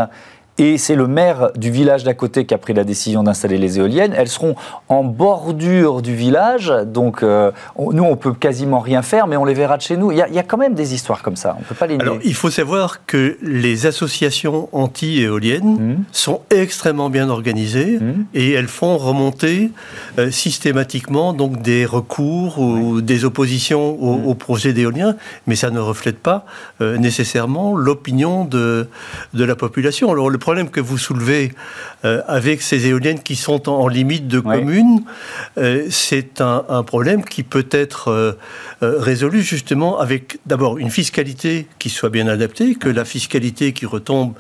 et 0.58 0.78
c'est 0.78 0.96
le 0.96 1.08
maire 1.08 1.52
du 1.56 1.72
village 1.72 2.04
d'à 2.04 2.14
côté 2.14 2.46
qui 2.46 2.54
a 2.54 2.60
pris 2.60 2.74
la 2.74 2.84
décision 2.84 3.24
d'installer 3.24 3.58
les 3.58 3.80
éoliennes. 3.80 4.14
Elles 4.16 4.28
seront 4.28 4.56
en 4.88 5.04
bordure 5.04 6.02
du 6.04 6.16
village, 6.16 6.72
donc 6.86 7.24
euh, 7.24 7.52
nous 7.78 8.04
on 8.04 8.16
peut 8.16 8.34
quasiment 8.34 8.80
rien 8.80 9.02
faire, 9.02 9.26
mais 9.26 9.36
on 9.36 9.46
les 9.46 9.56
verra 9.56 9.78
de 9.78 9.82
chez 9.82 9.98
nous. 9.98 10.12
Il 10.12 10.18
y, 10.18 10.22
a, 10.22 10.44
quand 10.44 10.58
même 10.58 10.76
des 10.76 10.94
histoires 10.94 11.24
comme 11.24 11.36
ça. 11.36 11.58
On 11.60 11.64
peut 11.64 11.74
pas 11.74 11.88
les. 11.88 11.98
Alors 12.00 12.18
il 12.24 12.36
faut 12.36 12.52
savoir 12.52 13.06
que 13.06 13.38
les 13.42 13.88
associations 13.88 14.70
anti-éoliennes 14.74 15.74
mmh. 15.74 16.04
sont 16.12 16.42
extrêmement 16.52 17.10
bien 17.10 17.30
organisées 17.30 17.98
mmh. 18.00 18.26
et 18.36 18.52
elles 18.52 18.68
font 18.68 18.98
remonter 18.98 19.72
euh, 20.20 20.30
systématiquement 20.30 21.34
donc 21.34 21.62
des 21.62 21.86
recours 21.86 22.60
ou 22.60 23.02
des 23.02 23.26
oppositions 23.26 23.98
mmh. 24.00 24.28
au, 24.28 24.36
projet 24.36 24.74
d'éolien, 24.74 25.16
mais 25.48 25.56
ça 25.56 25.72
ne 25.72 25.80
reflète 25.80 26.20
pas 26.20 26.46
euh, 26.82 26.98
nécessairement 26.98 27.76
l'opinion 27.76 28.46
de, 28.46 28.88
de 29.34 29.44
la 29.44 29.56
population. 29.56 30.12
Alors 30.12 30.30
le 30.30 30.38
problème 30.44 30.70
que 30.70 30.82
vous 30.82 30.98
soulevez 30.98 31.54
euh, 32.04 32.22
avec 32.28 32.62
ces 32.62 32.86
éoliennes 32.88 33.22
qui 33.22 33.38
sont 33.38 33.70
en, 33.70 33.88
limite 33.88 34.28
de 34.28 34.42
commune, 34.42 35.04
euh, 35.58 35.88
c'est 35.90 36.42
un, 36.42 36.84
problème 36.84 37.24
qui 37.24 37.44
peut 37.44 37.68
être 37.72 38.38
résolu 38.82 39.42
justement 39.42 40.00
avec 40.00 40.40
d'abord 40.46 40.78
une 40.78 40.92
fiscalité 40.92 41.68
qui 41.80 41.90
soit 41.90 42.10
bien 42.10 42.28
adaptée, 42.28 42.76
que 42.76 42.90
la 42.90 43.06
fiscalité 43.06 43.72
qui 43.72 43.86
retombe 43.86 44.34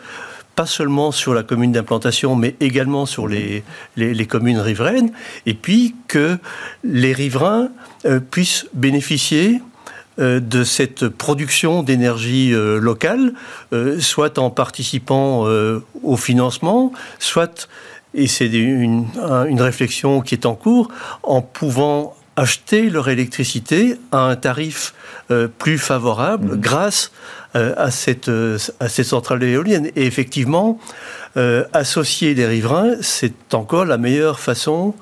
pas 0.56 0.66
seulement 0.66 1.12
sur 1.12 1.34
la 1.34 1.42
commune 1.42 1.72
d'implantation, 1.72 2.36
mais 2.36 2.56
également 2.60 3.06
sur 3.06 3.28
les, 3.28 3.64
les, 3.96 4.28
communes 4.28 4.60
riveraines, 4.60 5.12
et 5.46 5.54
puis 5.54 5.96
que 6.08 6.38
les 6.84 7.14
riverains 7.14 7.70
puissent 8.30 8.68
bénéficier 8.74 9.62
euh, 9.62 9.73
de 10.18 10.64
cette 10.64 11.08
production 11.08 11.84
d'énergie 11.84 12.54
euh, 12.54 12.80
locale, 12.80 13.34
euh, 13.74 14.00
soit 14.00 14.38
en 14.38 14.50
participant 14.50 15.46
au 16.04 16.18
financement, 16.18 16.92
soit, 17.20 17.68
et 18.14 18.28
c'est 18.28 18.48
une, 18.48 19.08
réflexion 19.60 20.22
qui 20.22 20.36
est 20.36 20.46
en 20.46 20.56
cours, 20.56 20.90
en 21.24 21.42
pouvant 21.42 22.16
acheter 22.36 22.90
leur 22.90 23.10
électricité 23.10 23.96
à 24.12 24.20
un 24.20 24.36
tarif 24.36 24.94
plus 25.58 25.78
favorable 25.78 26.56
mmh. 26.56 26.60
grâce 26.60 27.12
à, 27.54 27.92
cette, 27.92 28.30
à 28.80 28.90
cette 28.90 29.06
centrale 29.06 29.44
éolienne. 29.44 29.90
Et 29.96 30.06
effectivement, 30.06 30.80
associer 31.74 32.34
les 32.34 32.46
riverains, 32.46 32.96
c'est 33.02 33.54
encore 33.54 33.86
la 33.86 33.98
meilleure 33.98 34.40
façon 34.40 34.96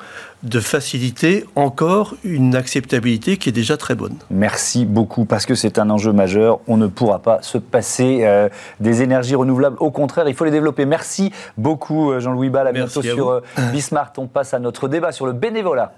de 0.44 0.60
faciliter 0.60 1.46
encore 1.56 2.16
une 2.24 2.56
acceptabilité 2.56 3.38
qui 3.38 3.50
est 3.50 3.52
déjà 3.52 3.78
très 3.78 3.96
bonne. 3.96 4.16
Merci 4.30 4.86
beaucoup, 4.86 5.26
parce 5.26 5.46
que 5.46 5.56
c'est 5.56 5.80
un 5.80 5.90
enjeu 5.90 6.12
majeur. 6.12 6.60
On 6.68 6.78
ne 6.78 6.88
pourra 6.88 7.20
pas 7.20 7.42
se 7.42 7.58
passer 7.58 8.20
euh, 8.24 8.50
des 8.80 9.02
énergies 9.02 9.36
renouvelables. 9.36 9.78
Au 9.80 9.92
contraire, 9.92 10.28
il 10.28 10.36
faut 10.36 10.46
les 10.46 10.52
développer. 10.52 10.86
Merci 10.86 11.32
beaucoup, 11.58 12.12
euh, 12.12 12.20
Jean-Louis 12.20 12.50
Ball. 12.50 12.68
À 12.68 12.72
bientôt 12.72 13.02
sur 13.02 13.30
euh, 13.30 13.42
Bismart. 13.72 14.14
On 14.18 14.28
passe 14.28 14.54
à 14.54 14.60
notre 14.60 14.88
débat 14.88 15.12
sur 15.12 15.26
le 15.26 15.34
bénévolat. 15.34 15.94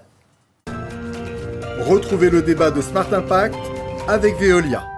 Retrouvez 1.80 2.30
le 2.30 2.42
débat 2.42 2.70
de 2.70 2.80
Smart 2.80 3.12
Impact 3.12 3.56
avec 4.08 4.38
Veolia. 4.38 4.93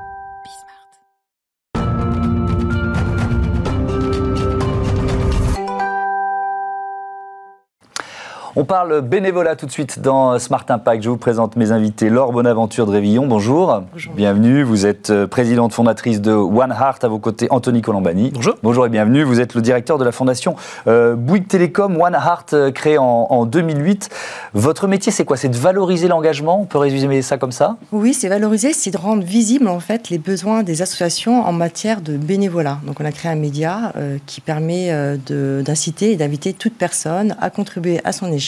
On 8.59 8.65
parle 8.65 9.03
bénévolat 9.03 9.55
tout 9.55 9.67
de 9.67 9.71
suite 9.71 10.01
dans 10.01 10.39
Smart 10.39 10.65
Impact. 10.67 11.03
Je 11.03 11.11
vous 11.11 11.19
présente 11.19 11.57
mes 11.57 11.73
invités. 11.73 12.09
Laure 12.09 12.33
Bonaventure 12.33 12.87
de 12.87 12.91
Révillon, 12.91 13.27
bonjour. 13.27 13.83
Bonjour. 13.93 14.15
Bienvenue. 14.15 14.63
Vous 14.63 14.87
êtes 14.87 15.11
euh, 15.11 15.27
présidente 15.27 15.75
fondatrice 15.75 16.23
de 16.23 16.33
One 16.33 16.73
Heart. 16.73 17.05
À 17.05 17.09
vos 17.09 17.19
côtés, 17.19 17.49
Anthony 17.51 17.83
Colombani. 17.83 18.31
Bonjour. 18.33 18.55
Bonjour 18.63 18.87
et 18.87 18.89
bienvenue. 18.89 19.25
Vous 19.25 19.41
êtes 19.41 19.53
le 19.53 19.61
directeur 19.61 19.99
de 19.99 20.05
la 20.07 20.11
fondation 20.11 20.57
euh, 20.87 21.17
Bouygues 21.17 21.49
Télécom, 21.49 22.01
One 22.01 22.15
Heart, 22.15 22.55
euh, 22.55 22.71
créée 22.71 22.97
en, 22.97 23.45
2008. 23.45 24.09
Votre 24.55 24.87
métier, 24.87 25.13
c'est 25.13 25.27
quoi? 25.27 25.37
C'est 25.37 25.51
de 25.51 25.59
valoriser 25.59 26.09
l'engagement? 26.09 26.59
On 26.59 26.65
peut 26.65 26.79
résumer 26.79 27.21
ça 27.21 27.37
comme 27.37 27.53
ça? 27.53 27.77
Oui, 27.93 28.15
c'est 28.15 28.29
valoriser, 28.29 28.73
c'est 28.73 28.91
de 28.91 28.97
rendre 28.97 29.23
visible 29.23 29.69
en 29.69 29.81
fait 29.81 30.09
les 30.09 30.17
besoins 30.17 30.63
des 30.63 30.81
associations 30.81 31.47
en 31.47 31.53
matière 31.53 32.01
de 32.01 32.17
bénévolat. 32.17 32.79
Donc 32.87 33.01
on 33.01 33.05
a 33.05 33.13
créé 33.13 33.31
un 33.31 33.37
média 33.37 33.93
qui 34.25 34.41
permet 34.41 35.19
d'inciter 35.29 36.13
et 36.13 36.17
d'inviter 36.17 36.55
toute 36.55 36.79
personne 36.79 37.37
à 37.39 37.51
contribuer 37.51 38.01
à 38.05 38.13
son 38.13 38.33
échelle 38.33 38.46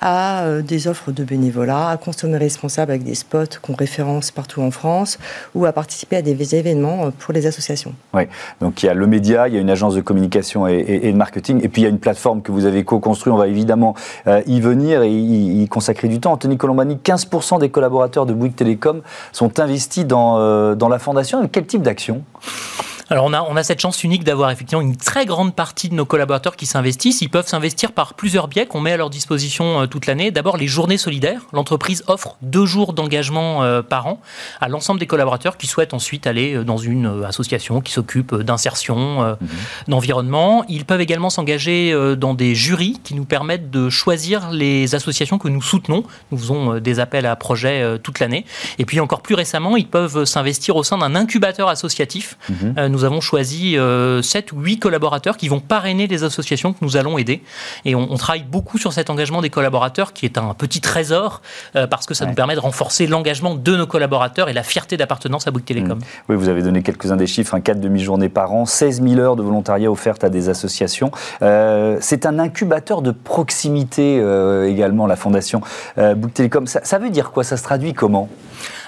à 0.00 0.42
euh, 0.42 0.62
des 0.62 0.88
offres 0.88 1.12
de 1.12 1.24
bénévolat, 1.24 1.88
à 1.90 1.96
consommer 1.96 2.38
responsable 2.38 2.92
avec 2.92 3.04
des 3.04 3.14
spots 3.14 3.58
qu'on 3.60 3.74
référence 3.74 4.30
partout 4.30 4.62
en 4.62 4.70
France, 4.70 5.18
ou 5.54 5.64
à 5.66 5.72
participer 5.72 6.16
à 6.16 6.22
des 6.22 6.54
événements 6.54 7.06
euh, 7.06 7.10
pour 7.10 7.32
les 7.32 7.46
associations. 7.46 7.94
Oui, 8.14 8.22
donc 8.60 8.82
il 8.82 8.86
y 8.86 8.88
a 8.88 8.94
le 8.94 9.06
média, 9.06 9.48
il 9.48 9.54
y 9.54 9.56
a 9.56 9.60
une 9.60 9.70
agence 9.70 9.94
de 9.94 10.00
communication 10.00 10.66
et, 10.66 11.12
de 11.12 11.16
marketing, 11.16 11.60
et 11.62 11.68
puis 11.68 11.82
il 11.82 11.84
y 11.84 11.88
a 11.88 11.90
une 11.90 11.98
plateforme 11.98 12.42
que 12.42 12.52
vous 12.52 12.64
avez 12.64 12.84
co-construite, 12.84 13.32
on 13.32 13.38
va 13.38 13.48
évidemment 13.48 13.94
euh, 14.26 14.42
y 14.46 14.60
venir 14.60 15.02
et 15.02 15.10
y, 15.10 15.68
consacrer 15.68 16.08
du 16.08 16.20
temps. 16.20 16.32
Anthony 16.32 16.56
Colombani, 16.56 16.98
15% 17.02 17.60
des 17.60 17.70
collaborateurs 17.70 18.26
de 18.26 18.34
Bouygues 18.34 18.56
Télécom 18.56 19.02
sont 19.32 19.60
investis 19.60 20.04
dans, 20.04 20.74
dans 20.74 20.88
la 20.88 20.98
fondation. 20.98 21.48
Quel 21.48 21.66
type 21.66 21.82
d'action? 21.82 22.22
Alors 23.10 23.24
on 23.24 23.32
a, 23.32 23.42
on 23.42 23.56
a 23.56 23.62
cette 23.62 23.80
chance 23.80 24.04
unique 24.04 24.24
d'avoir 24.24 24.50
effectivement 24.50 24.82
une 24.82 24.96
très 24.96 25.26
grande 25.26 25.54
partie 25.54 25.88
de 25.88 25.94
nos 25.94 26.04
collaborateurs 26.04 26.56
qui 26.56 26.66
s'investissent. 26.66 27.20
Ils 27.22 27.28
peuvent 27.28 27.46
s'investir 27.46 27.92
par 27.92 28.14
plusieurs 28.14 28.48
biais 28.48 28.66
qu'on 28.66 28.80
met 28.80 28.92
à 28.92 28.96
leur 28.96 29.10
disposition 29.10 29.82
euh, 29.82 29.86
toute 29.86 30.06
l'année. 30.06 30.30
D'abord 30.30 30.56
les 30.56 30.66
journées 30.66 30.98
solidaires. 30.98 31.42
L'entreprise 31.52 32.04
offre 32.06 32.36
deux 32.42 32.66
jours 32.66 32.92
d'engagement 32.92 33.62
euh, 33.62 33.82
par 33.82 34.06
an 34.06 34.20
à 34.60 34.68
l'ensemble 34.68 35.00
des 35.00 35.06
collaborateurs 35.06 35.56
qui 35.56 35.66
souhaitent 35.66 35.94
ensuite 35.94 36.26
aller 36.26 36.54
euh, 36.54 36.64
dans 36.64 36.76
une 36.76 37.24
association 37.24 37.80
qui 37.80 37.92
s'occupe 37.92 38.34
d'insertion, 38.34 39.22
mhm. 39.22 39.48
d'environnement. 39.88 40.64
Ils 40.68 40.84
peuvent 40.84 41.00
également 41.00 41.30
s'engager 41.30 41.94
dans 42.16 42.34
des 42.34 42.54
jurys 42.54 43.00
qui 43.02 43.14
nous 43.14 43.24
permettent 43.24 43.70
de 43.70 43.90
choisir 43.90 44.50
les 44.50 44.94
associations 44.94 45.38
que 45.38 45.48
nous 45.48 45.62
soutenons. 45.62 46.04
Nous 46.30 46.38
faisons 46.38 46.78
des 46.78 47.00
appels 47.00 47.26
à 47.26 47.36
projets 47.36 47.98
toute 47.98 48.20
l'année. 48.20 48.44
Et 48.78 48.84
puis 48.84 49.00
encore 49.00 49.22
plus 49.22 49.34
récemment, 49.34 49.76
ils 49.76 49.86
peuvent 49.86 50.24
s'investir 50.24 50.76
au 50.76 50.82
sein 50.82 50.98
d'un 50.98 51.14
incubateur 51.14 51.68
associatif. 51.68 52.36
Mhm. 52.48 52.86
Nous 52.88 53.01
nous 53.02 53.06
avons 53.06 53.20
choisi 53.20 53.76
euh, 53.76 54.22
7 54.22 54.52
ou 54.52 54.60
8 54.60 54.78
collaborateurs 54.78 55.36
qui 55.36 55.48
vont 55.48 55.58
parrainer 55.58 56.06
les 56.06 56.22
associations 56.22 56.72
que 56.72 56.78
nous 56.82 56.96
allons 56.96 57.18
aider. 57.18 57.42
Et 57.84 57.96
on, 57.96 58.16
travaille 58.16 58.44
beaucoup 58.44 58.78
sur 58.78 58.92
cet 58.92 59.10
engagement 59.10 59.42
des 59.42 59.50
collaborateurs 59.50 60.12
qui 60.12 60.24
est 60.24 60.38
un 60.38 60.54
petit 60.54 60.80
trésor 60.80 61.42
euh, 61.74 61.88
parce 61.88 62.06
que 62.06 62.14
ça 62.14 62.26
nous 62.26 62.34
permet 62.34 62.54
de 62.54 62.60
renforcer 62.60 63.08
l'engagement 63.08 63.56
de 63.56 63.76
nos 63.76 63.88
collaborateurs 63.88 64.48
et 64.48 64.52
la 64.52 64.62
fierté 64.62 64.96
d'appartenance 64.96 65.48
à 65.48 65.50
Bouygues 65.50 65.64
Télécom. 65.64 65.98
Mmh. 65.98 66.02
Oui, 66.28 66.36
vous 66.36 66.48
avez 66.48 66.62
donné 66.62 66.82
quelques-uns 66.82 67.16
des 67.16 67.26
chiffres, 67.26 67.54
un 67.54 67.60
4 67.60 67.80
demi-journées 67.80 68.28
par 68.28 68.52
an, 68.52 68.66
16 68.66 69.02
000 69.02 69.18
heures 69.18 69.34
de 69.34 69.42
volontariat 69.42 69.90
offertes 69.90 70.22
à 70.22 70.28
des 70.28 70.48
associations. 70.48 71.10
Euh, 71.42 71.96
c'est 72.00 72.24
un 72.24 72.38
incubateur 72.38 73.02
de 73.02 73.10
proximité 73.10 74.20
euh, 74.20 74.68
également, 74.68 75.08
la 75.08 75.16
fondation 75.16 75.60
Bouygues 75.96 76.32
Télécom. 76.34 76.66
Ça, 76.68 76.80
ça 76.84 76.98
veut 76.98 77.10
dire 77.10 77.32
quoi? 77.32 77.42
Ça 77.42 77.56
se 77.56 77.64
traduit 77.64 77.94
comment? 77.94 78.28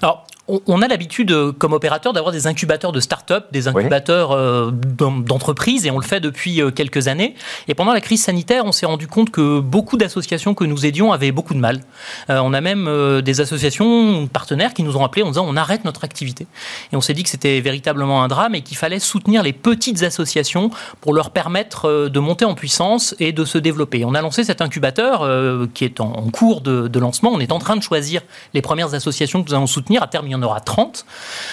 Alors, 0.03 0.25
on 0.47 0.83
a 0.83 0.89
l'habitude, 0.89 1.33
euh, 1.33 1.53
comme 1.53 1.73
opérateur, 1.73 2.13
d'avoir 2.13 2.31
des 2.31 2.47
incubateurs 2.47 2.93
de 2.93 3.01
start-up, 3.01 3.47
des 3.51 3.67
incubateurs 3.67 4.33
euh, 4.33 4.71
d'entreprises, 4.71 5.87
et 5.87 5.91
on 5.91 5.99
le 5.99 6.05
fait 6.05 6.21
depuis 6.21 6.61
euh, 6.61 6.71
quelques 6.71 7.09
années. 7.09 7.35
Et 7.67 7.75
pendant 7.75 7.95
la 7.95 8.03
crise 8.03 8.23
sanitaire, 8.23 8.65
on 8.67 8.73
s'est 8.73 8.85
rendu 8.85 9.07
compte 9.07 9.31
que 9.31 9.61
beaucoup 9.61 9.97
d'associations 9.97 10.55
que 10.55 10.65
nous 10.65 10.85
aidions 10.85 11.13
avaient 11.13 11.33
beaucoup 11.33 11.55
de 11.55 11.59
mal. 11.59 11.81
on 12.29 12.53
a 12.53 12.61
même 12.61 13.23
des 13.23 13.41
associations 13.41 14.27
partenaires 14.27 14.75
qui 14.75 14.83
nous 14.83 14.97
ont 14.97 15.05
appelés 15.05 15.23
en 15.23 15.29
disant 15.29 15.47
on 15.49 15.57
arrête 15.57 15.85
notre 15.85 16.05
activité. 16.05 16.47
Et 16.93 16.97
on 16.97 17.01
s'est 17.01 17.15
dit 17.15 17.23
que 17.23 17.29
c'était 17.29 17.61
véritablement 17.61 18.23
un 18.23 18.29
drame 18.29 18.55
et 18.55 18.63
qu'il 18.63 18.77
fallait 18.77 18.99
soutenir 18.99 19.43
les 19.43 19.53
petites 19.53 20.03
associations 20.03 20.71
pour 21.01 21.15
leur 21.15 21.31
permettre 21.31 22.09
de 22.09 22.21
monter 22.21 22.45
en 22.45 22.55
puissance 22.55 23.15
et 23.19 23.33
de 23.33 23.45
se 23.45 23.59
développer. 23.59 24.05
On 24.05 24.15
a 24.15 24.21
lancé 24.21 24.45
cet 24.45 24.61
incubateur 24.61 25.29
qui 25.75 25.85
est 25.85 26.01
en, 26.01 26.31
cours 26.31 26.61
de, 26.61 26.89
de, 26.89 26.99
lancement. 26.99 27.31
On 27.33 27.41
est 27.41 27.53
en 27.53 27.59
train 27.59 27.77
de 27.77 27.83
choisir 27.83 28.23
les 28.53 28.63
premières 28.63 28.95
associations 28.95 29.43
que 29.43 29.51
nous 29.51 29.55
allons 29.55 29.67
soutenir. 29.67 30.03
À 30.03 30.07
terme, 30.07 30.27
y 30.35 30.37
en 30.37 30.43
aura 30.43 30.61
30. 30.61 31.05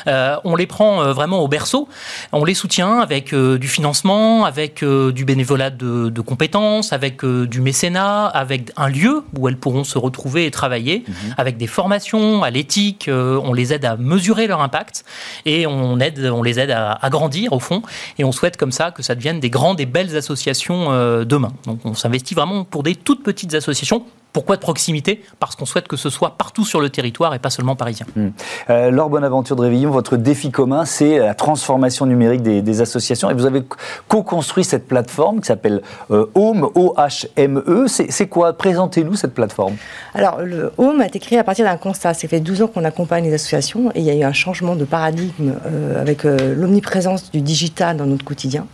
Euh, 0.08 0.36
on 0.44 0.56
les 0.56 0.68
prend 0.68 1.02
euh, 1.02 1.14
vraiment 1.14 1.40
au 1.40 1.48
berceau. 1.48 1.88
On 2.32 2.44
les 2.44 2.54
soutient 2.54 3.00
avec 3.00 3.34
euh, 3.34 3.58
du 3.58 3.68
financement, 3.68 4.46
avec 4.46 4.84
du 4.84 5.26
bénévolat 5.26 5.70
de, 5.70 6.22
compétences, 6.22 6.94
avec 6.94 7.26
du 7.26 7.62
mécénat, 7.62 8.26
avec 8.28 8.72
un 8.78 8.90
lieu 8.90 9.24
où 9.38 9.48
elles 9.48 9.58
pourront 9.58 9.84
se 9.84 9.98
retrouver 9.98 10.46
et 10.46 10.52
travailler, 10.52 11.04
mhm. 11.08 11.36
avec 11.38 11.58
des 11.58 11.68
formations 11.68 12.44
à 12.44 12.50
l'éthique. 12.50 13.10
on 13.10 13.54
les 13.54 13.74
aide 13.74 13.86
à 13.86 13.98
mesurer 13.98 14.48
leur 14.48 14.62
impact 14.62 15.04
et 15.46 15.68
on, 15.68 16.00
aide, 16.00 16.20
on 16.32 16.44
les 16.44 16.60
aide 16.60 16.72
à, 16.72 17.10
grandir 17.10 17.54
au 17.54 17.60
fond. 17.60 17.82
Et 18.18 18.24
on 18.24 18.32
souhaite 18.32 18.58
comme 18.58 18.72
ça 18.72 18.92
que 18.92 19.04
ça 19.04 19.16
devienne 19.16 19.40
des 19.40 19.50
grandes 19.50 19.80
et 19.80 19.86
belles 19.86 20.16
associations 20.16 20.92
demain. 21.24 21.52
Donc 21.66 21.80
on 21.86 21.94
s'investit 21.94 22.36
vraiment 22.36 22.64
pour 22.64 22.84
des 22.84 22.96
toutes 22.96 23.24
petites 23.24 23.54
associations 23.54 24.06
pourquoi 24.34 24.56
de 24.56 24.62
proximité? 24.62 25.24
Parce 25.40 25.56
qu'on 25.56 25.66
souhaite 25.66 25.88
que 25.88 25.98
ce 25.98 26.10
soit 26.10 26.38
partout 26.38 26.66
sur 26.66 26.80
le 26.80 26.90
territoire 26.90 27.34
et 27.34 27.40
pas 27.40 27.50
seulement 27.50 27.76
parisien. 27.76 28.06
Mmh. 28.16 28.28
Euh, 28.70 28.92
Laure 28.92 29.10
Bonaventure 29.10 29.56
de 29.56 29.62
Révillon, 29.62 29.92
votre 29.92 30.18
défi 30.18 30.52
commun, 30.52 30.86
c'est 30.86 31.20
la 31.20 31.34
transformation 31.34 32.06
numérique 32.06 32.42
des, 32.42 32.82
associations. 32.82 33.30
Et 33.30 33.34
vous 33.34 33.46
avez 33.46 33.64
co-construit 34.08 34.64
cette 34.64 34.88
plateforme 34.88 35.42
qui 35.42 35.48
s'appelle 35.48 35.82
euh, 36.10 36.26
Home, 36.36 36.70
O-H-M-E. 36.76 37.86
C'est 37.88 38.28
quoi? 38.28 38.54
Présentez-nous 38.54 39.16
cette 39.16 39.34
plateforme. 39.34 39.76
Alors, 40.14 40.42
le 40.42 40.72
Home 40.78 41.02
a 41.02 41.08
été 41.08 41.20
créé 41.20 41.38
à 41.38 41.44
partir 41.44 41.66
d'un 41.66 41.78
constat. 41.78 42.14
Ça 42.14 42.28
fait 42.28 42.40
12 42.40 42.64
ans 42.64 42.68
qu'on 42.68 42.86
accompagne 42.86 43.26
les 43.26 43.34
associations 43.34 43.92
et 43.94 44.00
il 44.00 44.06
y 44.06 44.10
a 44.10 44.16
eu 44.16 44.24
un 44.24 44.34
changement 44.34 44.76
de 44.76 44.86
paradigme 44.86 45.54
euh, 45.66 46.02
avec 46.02 46.26
euh, 46.26 46.56
l'omniprésence 46.56 47.32
du 47.32 47.42
digital 47.42 47.98
dans 47.98 48.06
notre 48.06 48.24
quotidien. 48.24 48.66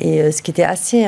Et 0.00 0.30
ce 0.30 0.42
qui 0.42 0.50
était 0.50 0.62
assez 0.62 1.06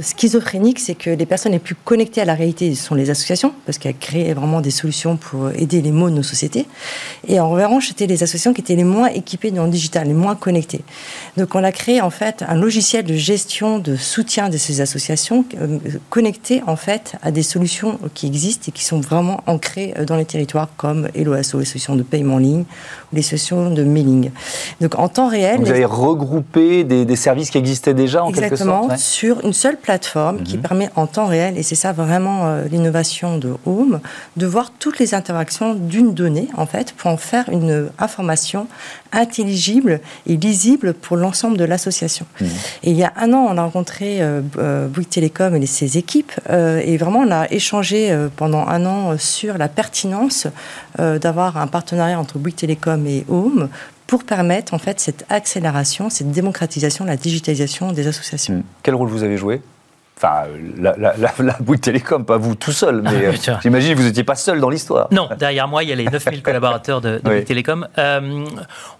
schizophrénique, 0.00 0.78
c'est 0.78 0.94
que 0.94 1.10
les 1.10 1.26
personnes 1.26 1.52
les 1.52 1.58
plus 1.58 1.74
connectées 1.74 2.20
à 2.20 2.24
la 2.24 2.34
réalité 2.34 2.74
sont 2.74 2.94
les 2.94 3.10
associations, 3.12 3.54
parce 3.64 3.78
qu'elles 3.78 3.96
créent 3.96 4.34
vraiment 4.34 4.60
des 4.60 4.70
solutions 4.70 5.16
pour 5.16 5.50
aider 5.50 5.80
les 5.80 5.92
maux 5.92 6.10
de 6.10 6.16
nos 6.16 6.22
sociétés. 6.22 6.66
Et 7.28 7.40
en 7.40 7.48
revanche, 7.50 7.88
c'était 7.88 8.06
les 8.06 8.22
associations 8.22 8.52
qui 8.52 8.60
étaient 8.60 8.76
les 8.76 8.84
moins 8.84 9.08
équipées 9.08 9.50
dans 9.50 9.64
le 9.64 9.70
digital, 9.70 10.08
les 10.08 10.14
moins 10.14 10.34
connectées. 10.34 10.82
Donc 11.36 11.54
on 11.54 11.64
a 11.64 11.72
créé 11.72 12.00
en 12.00 12.10
fait 12.10 12.44
un 12.46 12.56
logiciel 12.56 13.04
de 13.04 13.14
gestion, 13.14 13.78
de 13.78 13.96
soutien 13.96 14.48
de 14.48 14.56
ces 14.56 14.80
associations 14.80 15.44
euh, 15.60 15.78
connectées 16.10 16.62
en 16.66 16.76
fait 16.76 17.14
à 17.22 17.30
des 17.30 17.42
solutions 17.42 17.98
qui 18.14 18.26
existent 18.26 18.66
et 18.68 18.72
qui 18.72 18.84
sont 18.84 19.00
vraiment 19.00 19.42
ancrées 19.46 19.94
euh, 19.98 20.04
dans 20.04 20.16
les 20.16 20.24
territoires 20.24 20.68
comme 20.76 21.08
HelloAsso, 21.14 21.58
les 21.58 21.64
solutions 21.64 21.96
de 21.96 22.02
paiement 22.02 22.34
en 22.34 22.38
ligne, 22.38 22.64
les 23.12 23.22
sessions 23.22 23.70
de 23.70 23.82
mailing. 23.82 24.30
Donc 24.80 24.98
en 24.98 25.08
temps 25.08 25.28
réel. 25.28 25.60
Vous 25.60 25.70
avez 25.70 25.84
regroupé 25.84 26.84
des, 26.84 27.16
services 27.16 27.50
qui 27.50 27.58
existaient 27.58 27.94
déjà 27.94 28.24
en 28.24 28.32
quelque 28.32 28.56
sorte 28.56 28.84
Exactement, 28.84 28.96
sur 28.96 29.44
une 29.44 29.52
seule 29.52 29.76
plateforme 29.76 30.42
qui 30.42 30.56
mhm. 30.56 30.62
permet 30.62 30.90
en 30.96 31.06
temps 31.06 31.26
réel, 31.26 31.58
et 31.58 31.62
c'est 31.62 31.74
ça 31.74 31.92
vraiment 31.92 32.46
euh, 32.46 32.64
l'innovation 32.64 33.38
de 33.38 33.54
Home, 33.66 34.00
de 34.36 34.46
voir 34.46 34.72
toutes 34.78 34.98
les 34.98 35.14
interactions 35.14 35.74
d'une 35.74 36.14
donnée 36.14 36.48
en 36.56 36.66
fait 36.66 36.92
pour 36.92 37.10
en 37.10 37.16
faire 37.16 37.48
une 37.50 37.88
information 37.98 38.66
intelligible 39.12 40.00
et 40.26 40.36
lisible 40.36 40.94
pour 40.94 41.16
l'ensemble 41.16 41.56
de 41.56 41.64
l'association. 41.64 42.26
Mhm. 42.40 42.48
Et 42.84 42.90
il 42.90 42.96
y 42.96 43.04
a 43.04 43.12
un 43.16 43.32
an, 43.32 43.46
on 43.50 43.56
a 43.58 43.62
rencontré 43.62 44.22
euh, 44.22 44.40
euh, 44.58 44.88
Bouygues 44.88 45.08
Télécom 45.08 45.54
et 45.54 45.66
ses 45.66 45.98
équipes, 45.98 46.32
et 46.50 46.96
vraiment 46.96 47.20
on 47.20 47.30
a 47.30 47.50
échangé 47.50 48.16
pendant 48.36 48.66
un 48.66 48.84
an 48.86 49.16
sur 49.18 49.58
la 49.58 49.68
pertinence 49.68 50.46
d'avoir 50.98 51.56
un 51.56 51.66
partenariat 51.66 52.18
entre 52.18 52.38
Bouygues 52.38 52.56
Télécom 52.56 53.06
et 53.06 53.24
Home 53.28 53.68
pour 54.12 54.24
permettre 54.24 54.74
en 54.74 54.78
fait 54.78 55.00
cette 55.00 55.24
accélération, 55.30 56.10
cette 56.10 56.30
démocratisation, 56.30 57.06
la 57.06 57.16
digitalisation 57.16 57.92
des 57.92 58.06
associations. 58.06 58.56
Hmm. 58.56 58.62
Quel 58.82 58.94
rôle 58.94 59.08
vous 59.08 59.22
avez 59.22 59.38
joué? 59.38 59.62
Enfin, 60.22 60.44
la, 60.78 60.94
la, 60.96 61.14
la, 61.16 61.56
Bouygues 61.58 61.80
Télécom, 61.80 62.24
pas 62.24 62.36
vous 62.36 62.54
tout 62.54 62.70
seul, 62.70 63.02
mais 63.02 63.26
euh, 63.26 63.56
j'imagine 63.60 63.94
que 63.94 63.98
vous 63.98 64.04
n'étiez 64.04 64.22
pas 64.22 64.36
seul 64.36 64.60
dans 64.60 64.70
l'histoire. 64.70 65.08
Non, 65.10 65.28
derrière 65.36 65.66
moi, 65.66 65.82
il 65.82 65.88
y 65.88 65.92
a 65.92 65.96
les 65.96 66.04
9000 66.04 66.42
collaborateurs 66.44 67.00
de, 67.00 67.16
de 67.16 67.18
Bouygues 67.18 67.44
Télécom. 67.44 67.88
Euh, 67.98 68.44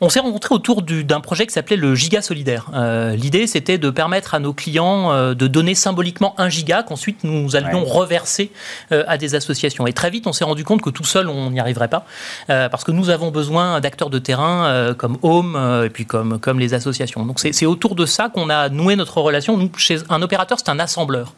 on 0.00 0.08
s'est 0.08 0.18
rencontrés 0.18 0.52
autour 0.52 0.82
d'un 0.82 1.20
projet 1.20 1.46
qui 1.46 1.52
s'appelait 1.52 1.76
le 1.76 1.94
Giga 1.94 2.22
Solidaire. 2.22 2.70
Euh, 2.74 3.14
l'idée, 3.14 3.46
c'était 3.46 3.78
de 3.78 3.90
permettre 3.90 4.34
à 4.34 4.40
nos 4.40 4.52
clients 4.52 5.32
de 5.34 5.46
donner 5.46 5.76
symboliquement 5.76 6.34
un 6.38 6.48
giga 6.48 6.82
qu'ensuite 6.82 7.22
nous 7.22 7.54
allions 7.54 7.84
reverser 7.84 8.50
à 8.90 9.16
des 9.16 9.36
associations. 9.36 9.86
Et 9.86 9.92
très 9.92 10.10
vite, 10.10 10.26
on 10.26 10.32
s'est 10.32 10.44
rendu 10.44 10.64
compte 10.64 10.82
que 10.82 10.90
tout 10.90 11.04
seul, 11.04 11.28
on 11.28 11.50
n'y 11.50 11.60
arriverait 11.60 11.88
pas, 11.88 12.04
parce 12.48 12.82
que 12.82 12.90
nous 12.90 13.10
avons 13.10 13.30
besoin 13.30 13.80
d'acteurs 13.80 14.10
de 14.10 14.18
terrain 14.18 14.92
comme 14.98 15.18
Home 15.22 15.82
et 15.84 15.90
puis 15.90 16.04
comme, 16.04 16.40
comme 16.40 16.58
les 16.58 16.74
associations. 16.74 17.24
Donc 17.24 17.38
c'est 17.38 17.66
autour 17.66 17.94
de 17.94 18.06
ça 18.06 18.28
qu'on 18.28 18.50
a 18.50 18.68
noué 18.68 18.96
notre 18.96 19.20
relation. 19.20 19.56
Nous, 19.56 19.70
chez 19.76 19.98
un 20.08 20.20
opérateur, 20.22 20.58
c'est 20.58 20.70
un 20.70 20.80
assembleur 21.12 21.34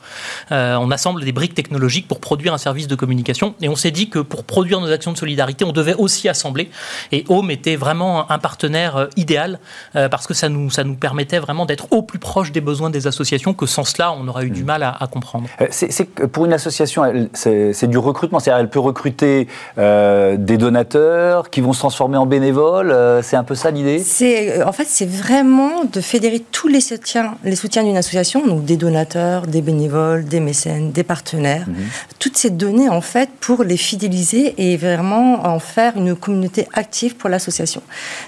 euh, 0.52 0.76
on 0.76 0.90
assemble 0.90 1.24
des 1.24 1.32
briques 1.32 1.54
technologiques 1.54 2.08
pour 2.08 2.20
produire 2.20 2.52
un 2.54 2.58
service 2.58 2.86
de 2.86 2.94
communication. 2.94 3.54
Et 3.60 3.68
on 3.68 3.76
s'est 3.76 3.90
dit 3.90 4.08
que 4.08 4.18
pour 4.18 4.44
produire 4.44 4.80
nos 4.80 4.90
actions 4.90 5.12
de 5.12 5.16
solidarité, 5.16 5.64
on 5.64 5.72
devait 5.72 5.94
aussi 5.94 6.28
assembler. 6.28 6.70
Et 7.12 7.24
Home 7.28 7.50
était 7.50 7.76
vraiment 7.76 8.30
un 8.30 8.38
partenaire 8.38 8.96
euh, 8.96 9.06
idéal 9.16 9.58
euh, 9.96 10.08
parce 10.08 10.26
que 10.26 10.34
ça 10.34 10.48
nous, 10.48 10.70
ça 10.70 10.84
nous 10.84 10.94
permettait 10.94 11.38
vraiment 11.38 11.66
d'être 11.66 11.86
au 11.92 12.02
plus 12.02 12.18
proche 12.18 12.52
des 12.52 12.60
besoins 12.60 12.90
des 12.90 13.06
associations 13.06 13.54
que 13.54 13.66
sans 13.66 13.84
cela, 13.84 14.12
on 14.12 14.28
aurait 14.28 14.46
eu 14.46 14.50
du 14.50 14.62
mmh. 14.62 14.66
mal 14.66 14.82
à, 14.82 15.08
comprendre. 15.10 15.48
C'est 15.70 16.04
pour 16.28 16.44
une 16.44 16.52
association, 16.52 17.28
c'est 17.32 17.86
du 17.86 17.98
recrutement. 17.98 18.40
C'est-à-dire, 18.40 18.60
elle 18.60 18.70
peut 18.70 18.80
recruter 18.80 19.48
des 19.76 20.56
donateurs 20.58 21.50
qui 21.50 21.60
vont 21.60 21.72
se 21.72 21.78
transformer 21.78 22.16
en 22.16 22.26
bénévoles. 22.26 22.94
c'est 23.22 23.36
un 23.36 23.44
peu 23.44 23.54
ça 23.54 23.70
l'idée? 23.70 24.02
En 24.64 24.72
fait, 24.72 24.86
c'est 24.88 25.08
vraiment 25.08 25.84
de 25.84 26.00
fédérer 26.00 26.40
tous 26.40 26.68
les 26.68 26.80
soutiens, 26.80 27.36
les 27.44 27.56
soutiens 27.56 27.84
d'une 27.84 27.96
association, 27.96 28.46
donc 28.46 28.64
des 28.64 28.76
donateurs, 28.76 29.46
des 29.46 29.62
bénévoles, 29.64 30.24
des 30.24 30.40
mécènes, 30.40 30.92
des 30.92 31.02
partenaires, 31.02 31.66
mhm. 31.68 31.74
toutes 32.18 32.36
ces 32.36 32.50
données 32.50 32.88
en 32.88 33.00
fait 33.00 33.30
pour 33.40 33.64
les 33.64 33.76
fidéliser 33.76 34.54
et 34.58 34.76
vraiment 34.76 35.46
en 35.46 35.58
faire 35.58 35.96
une 35.96 36.14
communauté 36.14 36.68
active 36.72 37.16
pour 37.16 37.28
l'association. 37.28 37.82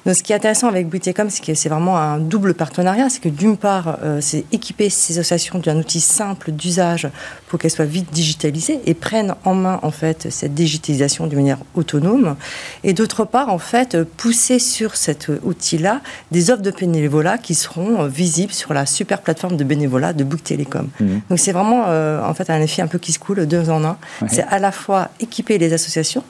Donc 0.04 0.16
ce 0.16 0.22
qui 0.22 0.32
est 0.32 0.36
intéressant 0.36 0.68
avec 0.68 0.88
Bouygues 0.88 1.12
c'est 1.28 1.44
que 1.44 1.54
c'est 1.54 1.68
vraiment 1.68 1.98
un 1.98 2.18
double 2.18 2.54
partenariat, 2.54 3.08
c'est 3.08 3.20
que 3.20 3.28
d'une 3.28 3.56
part, 3.56 3.98
euh, 4.02 4.18
c'est 4.20 4.44
équiper 4.52 4.90
ces 4.90 5.18
associations 5.18 5.58
d'un 5.58 5.78
outil 5.78 6.00
simple 6.00 6.52
d'usage 6.52 7.08
pour 7.48 7.58
qu'elles 7.58 7.70
soient 7.70 7.84
vite 7.84 8.12
digitalisées 8.12 8.80
et 8.86 8.94
prennent 8.94 9.34
en 9.44 9.54
main 9.54 9.78
en 9.82 9.90
fait 9.90 10.28
cette 10.30 10.54
digitalisation 10.54 11.26
de 11.26 11.36
manière 11.36 11.58
autonome, 11.74 12.36
et 12.84 12.92
d'autre 12.92 13.24
part 13.24 13.48
en 13.48 13.58
fait 13.58 14.02
pousser 14.02 14.58
sur 14.58 14.96
cet 14.96 15.30
outil-là 15.44 16.00
des 16.30 16.50
offres 16.50 16.62
de 16.62 16.70
bénévolat 16.70 17.38
qui 17.38 17.54
seront 17.54 18.02
euh, 18.02 18.08
visibles 18.08 18.52
sur 18.52 18.72
la 18.72 18.86
super 18.86 19.20
plateforme 19.20 19.56
de 19.56 19.64
bénévolat 19.64 20.12
de 20.12 20.24
Bouygues 20.24 20.42
Télécom. 20.42 20.88
Mhm. 21.00 21.20
Donc 21.30 21.38
c'est 21.38 21.52
vraiment 21.52 21.84
euh, 21.88 22.22
en 22.22 22.34
fait 22.34 22.50
un 22.50 22.60
effet 22.60 22.82
un 22.82 22.86
peu 22.86 22.98
qui 22.98 23.12
se 23.12 23.18
coule, 23.18 23.46
deux 23.46 23.70
en 23.70 23.84
un. 23.84 23.96
C'est 24.28 24.44
à 24.44 24.58
la 24.58 24.72
fois 24.72 25.10
équiper 25.20 25.58
les 25.58 25.72
associations 25.72 26.24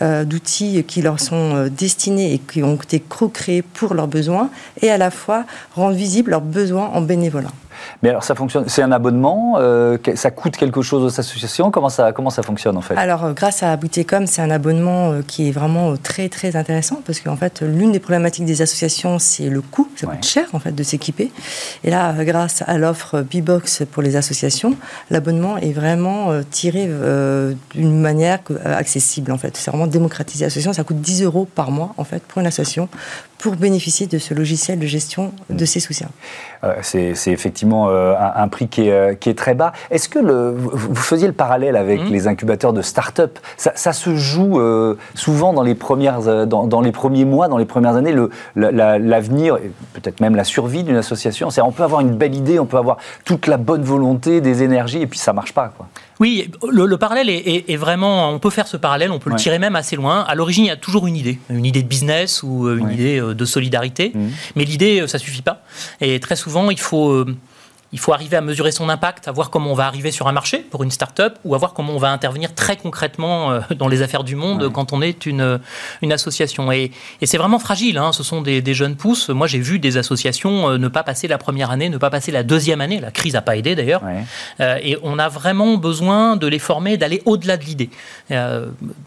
euh, 0.00 0.24
d'outils 0.24 0.82
qui 0.84 1.02
leur 1.02 1.20
sont 1.20 1.54
euh, 1.54 1.68
destinés 1.68 2.32
et 2.32 2.38
qui 2.38 2.62
ont 2.62 2.76
été 2.76 2.98
co-créés 2.98 3.62
pour 3.62 3.94
leurs 3.94 4.08
besoins, 4.08 4.50
et 4.80 4.90
à 4.90 4.96
la 4.96 5.10
fois 5.10 5.44
rendre 5.74 5.94
visibles 5.94 6.30
leurs 6.30 6.40
besoins 6.40 6.86
en 6.86 7.02
bénévolat. 7.02 7.52
Mais 8.02 8.08
alors 8.08 8.24
ça 8.24 8.34
fonctionne, 8.34 8.64
c'est 8.68 8.82
un 8.82 8.92
abonnement, 8.92 9.56
euh, 9.58 9.98
ça 10.14 10.30
coûte 10.30 10.56
quelque 10.56 10.82
chose 10.82 11.02
aux 11.02 11.20
associations, 11.20 11.70
comment 11.70 11.88
ça, 11.88 12.12
comment 12.12 12.30
ça 12.30 12.42
fonctionne 12.42 12.76
en 12.76 12.80
fait? 12.80 12.96
Alors 12.96 13.24
euh, 13.24 13.32
grâce 13.32 13.62
à 13.62 13.76
Boutécom, 13.76 14.26
c'est 14.26 14.42
un 14.42 14.50
abonnement 14.50 15.12
euh, 15.12 15.22
qui 15.26 15.48
est 15.48 15.52
vraiment 15.52 15.96
très 15.96 16.28
très 16.28 16.56
intéressant 16.56 17.00
parce 17.04 17.20
qu'en 17.20 17.36
fait 17.36 17.62
l'une 17.62 17.92
des 17.92 18.00
problématiques 18.00 18.44
des 18.44 18.62
associations 18.62 19.18
c'est 19.18 19.48
le 19.48 19.60
coût, 19.60 19.88
ça 19.96 20.06
coûte 20.06 20.24
cher 20.24 20.46
en 20.52 20.58
fait 20.58 20.72
de 20.72 20.82
s'équiper. 20.82 21.32
Et 21.84 21.90
là 21.90 22.12
grâce 22.24 22.62
à 22.66 22.78
l'offre 22.78 23.20
B-Box 23.22 23.84
pour 23.90 24.02
les 24.02 24.16
associations, 24.16 24.76
l'abonnement 25.10 25.56
est 25.58 25.72
vraiment 25.72 26.30
tiré 26.50 26.88
d'une 27.74 28.00
manière 28.00 28.40
accessible 28.64 29.32
en 29.32 29.38
fait. 29.38 29.56
C'est 29.56 29.70
vraiment 29.70 29.86
démocratiser 29.86 30.44
l'association, 30.44 30.72
ça 30.72 30.84
coûte 30.84 31.00
10 31.00 31.22
euros 31.22 31.46
par 31.54 31.70
mois 31.70 31.94
en 31.96 32.04
fait 32.04 32.22
pour 32.22 32.40
une 32.40 32.46
association 32.46 32.88
pour 33.42 33.56
bénéficier 33.56 34.06
de 34.06 34.18
ce 34.18 34.34
logiciel 34.34 34.78
de 34.78 34.86
gestion 34.86 35.32
de 35.50 35.64
ses 35.64 35.80
soutiens. 35.80 36.10
c'est 36.82 37.12
effectivement 37.26 37.88
euh, 37.88 38.14
un, 38.16 38.46
prix 38.46 38.68
qui 38.68 38.82
est, 38.82 38.92
euh, 38.92 39.14
qui 39.14 39.30
est, 39.30 39.34
très 39.34 39.54
bas. 39.54 39.72
Est-ce 39.90 40.08
que 40.08 40.20
le, 40.20 40.52
vous 40.52 40.94
faisiez 40.94 41.26
le 41.26 41.32
parallèle 41.32 41.74
avec 41.74 42.00
mmh. 42.00 42.12
les 42.12 42.28
incubateurs 42.28 42.72
de 42.72 42.82
start-up? 42.82 43.40
Ça, 43.56 43.72
ça, 43.74 43.92
se 43.92 44.14
joue 44.14 44.60
euh, 44.60 44.96
souvent 45.16 45.52
dans 45.52 45.64
les, 45.64 45.74
premières, 45.74 46.46
dans, 46.46 46.68
dans, 46.68 46.80
les 46.80 46.92
premiers 46.92 47.24
mois, 47.24 47.48
dans 47.48 47.56
les 47.56 47.64
premières 47.64 47.96
années, 47.96 48.14
l'avenir, 48.54 49.58
peut-être 49.94 50.20
même 50.20 50.36
la 50.36 50.44
survie 50.44 50.84
d'une 50.84 50.96
association. 50.96 51.48
On 51.64 51.72
peut 51.72 51.82
avoir 51.82 52.00
une 52.00 52.14
belle 52.14 52.36
idée, 52.36 52.60
on 52.60 52.66
peut 52.66 52.78
avoir 52.78 52.98
toute 53.24 53.48
la 53.48 53.56
bonne 53.56 53.82
volonté, 53.82 54.40
des 54.40 54.62
énergies, 54.62 55.02
et 55.02 55.08
puis 55.08 55.18
ça 55.18 55.32
marche 55.32 55.52
pas. 55.52 55.72
Quoi. 55.76 55.88
Oui, 56.22 56.48
le, 56.70 56.96
parallèle 56.98 57.28
est, 57.28 57.76
vraiment. 57.76 58.30
On 58.30 58.38
peut 58.38 58.50
faire 58.50 58.68
ce 58.68 58.76
parallèle, 58.76 59.10
on 59.10 59.18
peut 59.18 59.30
le 59.30 59.34
tirer 59.34 59.58
même 59.58 59.74
assez 59.74 59.96
loin. 59.96 60.20
À 60.20 60.36
l'origine, 60.36 60.64
il 60.64 60.68
y 60.68 60.70
a 60.70 60.76
toujours 60.76 61.08
une 61.08 61.16
idée, 61.16 61.40
une 61.50 61.66
idée 61.66 61.82
de 61.82 61.88
business 61.88 62.44
ou 62.44 62.68
une 62.68 62.92
idée 62.92 63.20
de 63.20 63.44
solidarité. 63.44 64.12
Mmh. 64.14 64.28
Mais 64.54 64.64
l'idée, 64.64 65.04
ça 65.08 65.18
suffit 65.18 65.42
pas. 65.42 65.64
Et 66.00 66.20
très 66.20 66.36
souvent, 66.36 66.70
il 66.70 66.78
faut 66.78 67.26
il 67.92 67.98
faut 67.98 68.12
arriver 68.12 68.36
à 68.36 68.40
mesurer 68.40 68.72
son 68.72 68.88
impact, 68.88 69.28
à 69.28 69.32
voir 69.32 69.50
comment 69.50 69.70
on 69.70 69.74
va 69.74 69.86
arriver 69.86 70.10
sur 70.10 70.26
un 70.26 70.32
marché 70.32 70.58
pour 70.58 70.82
une 70.82 70.90
start-up 70.90 71.38
ou 71.44 71.54
à 71.54 71.58
voir 71.58 71.74
comment 71.74 71.92
on 71.92 71.98
va 71.98 72.10
intervenir 72.10 72.54
très 72.54 72.76
concrètement 72.76 73.52
euh, 73.52 73.60
dans 73.76 73.88
les 73.88 74.00
affaires 74.00 74.24
du 74.24 74.34
monde 74.34 74.72
quand 74.72 74.92
on 74.92 75.02
est 75.02 75.26
une, 75.26 75.60
une 76.00 76.12
association. 76.12 76.72
Et, 76.72 76.90
et 77.20 77.26
c'est 77.26 77.36
vraiment 77.36 77.58
fragile, 77.58 77.98
hein. 77.98 78.12
ce 78.12 78.22
sont 78.22 78.40
des, 78.40 78.62
des, 78.62 78.72
jeunes 78.72 78.96
pousses. 78.96 79.28
Moi, 79.28 79.46
j'ai 79.46 79.58
vu 79.58 79.78
des 79.78 79.98
associations 79.98 80.70
euh, 80.70 80.78
ne 80.78 80.88
pas 80.88 81.02
passer 81.02 81.28
la 81.28 81.36
première 81.36 81.70
année, 81.70 81.90
ne 81.90 81.98
pas 81.98 82.08
passer 82.08 82.32
la 82.32 82.42
deuxième 82.42 82.80
année. 82.80 82.98
La 82.98 83.10
crise 83.10 83.34
n'a 83.34 83.42
pas 83.42 83.56
aidé 83.56 83.74
d'ailleurs. 83.74 84.02
Euh, 84.60 84.78
et 84.82 84.96
on 85.02 85.18
a 85.18 85.28
vraiment 85.28 85.76
besoin 85.76 86.36
de 86.36 86.46
les 86.46 86.58
former, 86.58 86.96
d'aller 86.96 87.20
au-delà 87.26 87.58
de 87.58 87.64
l'idée. 87.64 87.90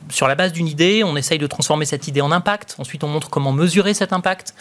sur 0.09 0.27
la 0.27 0.35
base 0.35 0.53
d'une 0.53 0.67
idée, 0.67 1.03
on 1.03 1.15
essaye 1.15 1.39
de 1.39 1.47
transformer 1.47 1.85
cette 1.85 2.07
idée 2.07 2.21
en 2.21 2.31
impact. 2.31 2.75
Ensuite, 2.77 3.03
on 3.03 3.07
montre 3.07 3.29
comment 3.29 3.51
mesurer 3.51 3.93
cet 3.93 4.13
impact, 4.13 4.53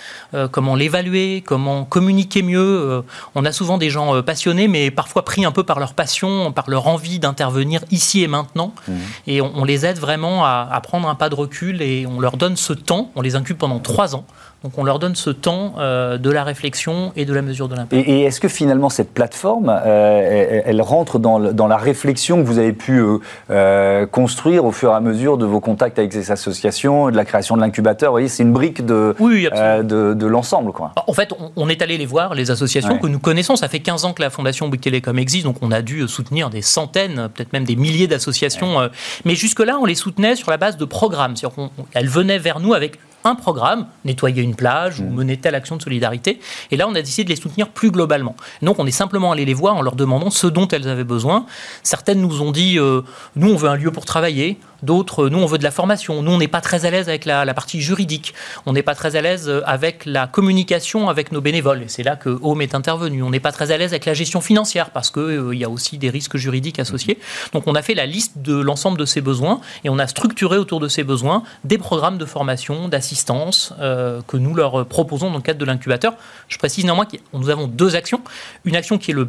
comment 0.51 0.77
l'évaluer, 0.77 1.43
comment 1.45 1.85
communiquer 1.85 2.43
mieux. 2.43 3.03
on 3.35 3.45
a 3.45 3.53
souvent 3.53 3.79
des 3.79 3.91
gens 3.91 4.14
euh, 4.15 4.23
passionnés, 4.23 4.69
mais 4.69 4.91
parfois 4.91 5.25
pris 5.25 5.45
un 5.45 5.53
peu 5.53 5.65
par 5.65 5.79
leur 5.79 5.95
passion, 5.95 6.53
par 6.53 6.71
leur 6.71 6.87
envie 6.87 7.19
d'intervenir 7.19 7.85
ici 7.91 8.23
et 8.23 8.29
maintenant. 8.29 8.75
Mmh. 8.89 8.93
Et 9.27 9.41
on, 9.41 9.65
les 9.65 9.87
aide 9.87 9.99
vraiment 9.99 10.45
à, 10.45 10.69
à, 10.71 10.81
prendre 10.81 11.09
un 11.09 11.15
pas 11.15 11.29
de 11.29 11.35
recul 11.35 11.83
et 11.83 12.07
on 12.07 12.21
leur 12.21 12.37
donne 12.37 12.57
ce 12.57 12.73
temps. 12.73 13.11
On 13.15 13.23
les 13.23 13.37
incube 13.37 13.57
pendant 13.57 13.79
trois 13.79 14.15
ans 14.15 14.25
donc 14.65 14.79
on 14.79 14.85
leur 14.85 14.99
donne 14.99 15.15
ce 15.15 15.29
temps 15.29 15.75
euh, 15.79 16.17
de 16.17 16.31
la 16.31 16.43
réflexion 16.43 17.13
et 17.17 17.27
de 17.27 17.35
la 17.35 17.43
mesure 17.43 17.69
de 17.69 17.75
l'impact. 17.75 18.09
Et, 18.09 18.23
est-ce 18.23 18.41
que 18.41 18.49
finalement 18.49 18.89
cette 18.89 19.13
plateforme, 19.13 19.69
euh, 19.69 20.63
elle, 20.65 20.81
rentre 20.81 21.19
dans, 21.19 21.39
dans, 21.39 21.67
la 21.67 21.77
réflexion 21.77 22.39
que 22.43 22.47
vous 22.47 22.57
avez 22.57 22.73
pu 22.73 23.03
euh, 23.51 24.07
construire 24.07 24.65
au 24.65 24.73
fur 24.73 24.91
et 24.91 24.95
à 24.95 25.01
mesure 25.01 25.37
de 25.37 25.45
vos 25.45 25.61
contacts 25.61 25.99
avec 25.99 26.15
ces 26.15 26.31
associations, 26.31 27.11
de 27.11 27.17
la 27.17 27.27
création 27.27 27.57
de 27.57 27.61
l'incubateur? 27.61 28.11
Vous 28.11 28.15
voyez, 28.15 28.29
c'est 28.29 28.43
une 28.43 28.55
brique 28.55 28.87
de, 28.87 29.15
de, 29.21 30.15
de 30.15 30.27
l'ensemble. 30.27 30.73
En 31.07 31.13
fait, 31.13 31.35
on, 31.57 31.69
est 31.69 31.83
allé 31.83 31.99
les 31.99 32.07
voir, 32.07 32.35
les 32.35 32.51
associations 32.51 32.99
que 32.99 33.07
nous 33.07 33.19
connaissons. 33.19 33.57
Ça 33.57 33.69
fait 33.69 33.81
15 33.81 34.07
ans 34.07 34.13
que 34.15 34.23
la 34.23 34.31
Fondation 34.31 34.69
Bouygues 34.69 34.81
Télécom 34.81 35.19
existe, 35.19 35.45
donc 35.45 35.57
on 35.61 35.73
a 35.73 35.83
dû 35.83 36.09
soutenir 36.09 36.49
des 36.49 36.63
centaines, 36.63 37.29
peut-être 37.35 37.53
même 37.53 37.65
des 37.65 37.77
milliers 37.77 38.07
d'associations. 38.07 38.89
Mais 39.27 39.35
jusque-là, 39.35 39.77
on 39.79 39.85
les 39.85 39.95
soutenait 39.95 40.37
sur 40.37 40.51
la 40.51 40.57
base 40.57 40.79
de 40.79 40.87
programmes. 40.87 41.37
C'est-à-dire 41.37 41.69
qu'elles 41.93 42.09
venaient 42.09 42.39
vers 42.39 42.61
nous 42.61 42.73
avec 42.73 42.99
un 43.25 43.35
programme, 43.35 43.87
nettoyer 44.05 44.43
une 44.43 44.55
plage 44.55 45.01
ou 45.01 45.05
mmh. 45.05 45.15
mener 45.15 45.37
telle 45.39 45.55
action 45.55 45.77
de 45.77 45.83
solidarité. 45.83 46.41
Et 46.71 46.77
là, 46.77 46.87
on 46.89 46.95
a 46.95 47.01
décidé 47.01 47.25
de 47.25 47.31
les 47.31 47.41
soutenir 47.41 47.69
plus 47.69 47.91
globalement. 47.91 48.37
Donc, 48.63 48.79
on 48.79 48.87
est 48.87 48.91
simplement 48.91 49.33
allé 49.33 49.45
les 49.45 49.55
voir 49.55 49.75
en 49.77 49.83
leur 49.83 49.97
demandant 49.97 50.31
ce 50.31 50.47
dont 50.47 50.69
elles 50.69 50.89
avaient 50.89 51.05
besoin. 51.05 51.47
Certaines 51.83 52.21
nous 52.21 52.43
ont 52.43 52.53
dit, 52.53 52.79
euh, 52.79 53.03
nous, 53.37 53.51
on 53.51 53.57
veut 53.57 53.69
un 53.69 53.77
lieu 53.77 53.91
pour 53.91 54.05
travailler. 54.05 54.59
D'autres, 54.85 55.29
nous, 55.29 55.39
on 55.39 55.47
veut 55.47 55.59
de 55.59 55.65
la 55.65 55.71
formation. 55.71 56.23
Nous, 56.23 56.31
on 56.31 56.39
n'est 56.39 56.49
pas 56.49 56.61
très 56.61 56.85
à 56.85 56.91
l'aise 56.91 57.09
avec 57.09 57.25
la, 57.25 57.53
partie 57.55 57.81
juridique. 57.81 58.35
On 58.67 58.73
n'est 58.73 58.83
pas 58.83 58.95
très 58.95 59.17
à 59.17 59.23
l'aise 59.23 59.51
avec 59.65 60.05
la 60.05 60.27
communication 60.27 61.09
avec 61.09 61.33
nos 61.33 61.41
bénévoles. 61.41 61.83
Et 61.83 61.89
c'est 61.89 62.03
là 62.03 62.17
que 62.17 62.39
Home 62.43 62.61
est 62.61 62.75
intervenu. 62.75 63.23
On 63.23 63.31
n'est 63.31 63.41
pas 63.41 63.53
très 63.53 63.71
à 63.71 63.79
l'aise 63.79 63.93
avec 63.93 64.05
la 64.05 64.15
gestion 64.15 64.41
financière 64.41 64.91
parce 64.91 65.11
qu'il 65.11 65.51
il 65.53 65.59
y 65.59 65.65
a 65.65 65.71
aussi 65.71 65.97
des 65.97 66.11
risques 66.11 66.37
juridiques 66.37 66.79
associés. 66.79 67.19
Donc, 67.53 67.67
on 67.67 67.75
a 67.75 67.83
fait 67.83 67.95
la 67.95 68.05
liste 68.05 68.39
de 68.39 68.55
l'ensemble 68.55 68.99
de 68.99 69.07
ces 69.07 69.21
besoins 69.23 69.61
et 69.85 69.89
on 69.89 69.99
a 69.99 70.07
structuré 70.07 70.59
autour 70.59 70.81
de 70.81 70.89
ces 70.89 71.03
besoins 71.03 71.43
des 71.65 71.79
programmes 71.79 72.19
de 72.19 72.27
formation, 72.27 72.89
d'assistance 72.89 73.73
que 73.81 74.37
nous 74.37 74.55
leur 74.55 74.87
proposons 74.87 75.31
dans 75.31 75.37
le 75.37 75.43
cadre 75.43 75.59
de 75.59 75.65
l'incubateur. 75.65 76.15
Je 76.49 76.59
précise 76.59 76.85
néanmoins 76.85 77.07
que 77.07 77.17
nous 77.33 77.49
avons 77.49 77.67
deux 77.67 77.97
actions. 77.97 78.21
Une 78.65 78.77
action 78.77 78.99
qui 78.99 79.13
est 79.13 79.15
le 79.15 79.29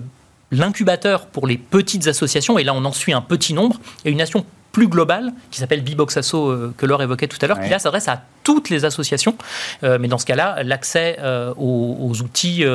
l'incubateur 0.51 1.27
pour 1.27 1.47
les 1.47 1.57
petites 1.57 2.07
associations, 2.07 2.57
et 2.57 2.63
là 2.63 2.73
on 2.73 2.85
en 2.85 2.91
suit 2.91 3.13
un 3.13 3.21
petit 3.21 3.53
nombre, 3.53 3.79
et 4.03 4.11
une 4.11 4.21
action 4.21 4.45
plus 4.75 4.89
globale 4.89 5.31
qui 5.51 5.59
s'appelle 5.61 5.81
Bibox 5.81 6.17
Asso 6.17 6.35
euh, 6.35 6.73
que 6.75 6.85
Laure 6.85 7.01
évoquait 7.01 7.29
tout 7.29 7.37
à 7.41 7.47
l'heure, 7.47 7.61
qui 7.61 7.69
là 7.69 7.79
s'adresse 7.79 8.09
à 8.09 8.21
toutes 8.43 8.69
les 8.69 8.83
associations. 8.83 9.37
Euh, 9.85 9.97
mais 10.01 10.09
dans 10.09 10.17
ce 10.17 10.25
cas-là, 10.25 10.63
l'accès 10.63 11.15
euh, 11.21 11.53
aux, 11.55 12.21
outils 12.21 12.65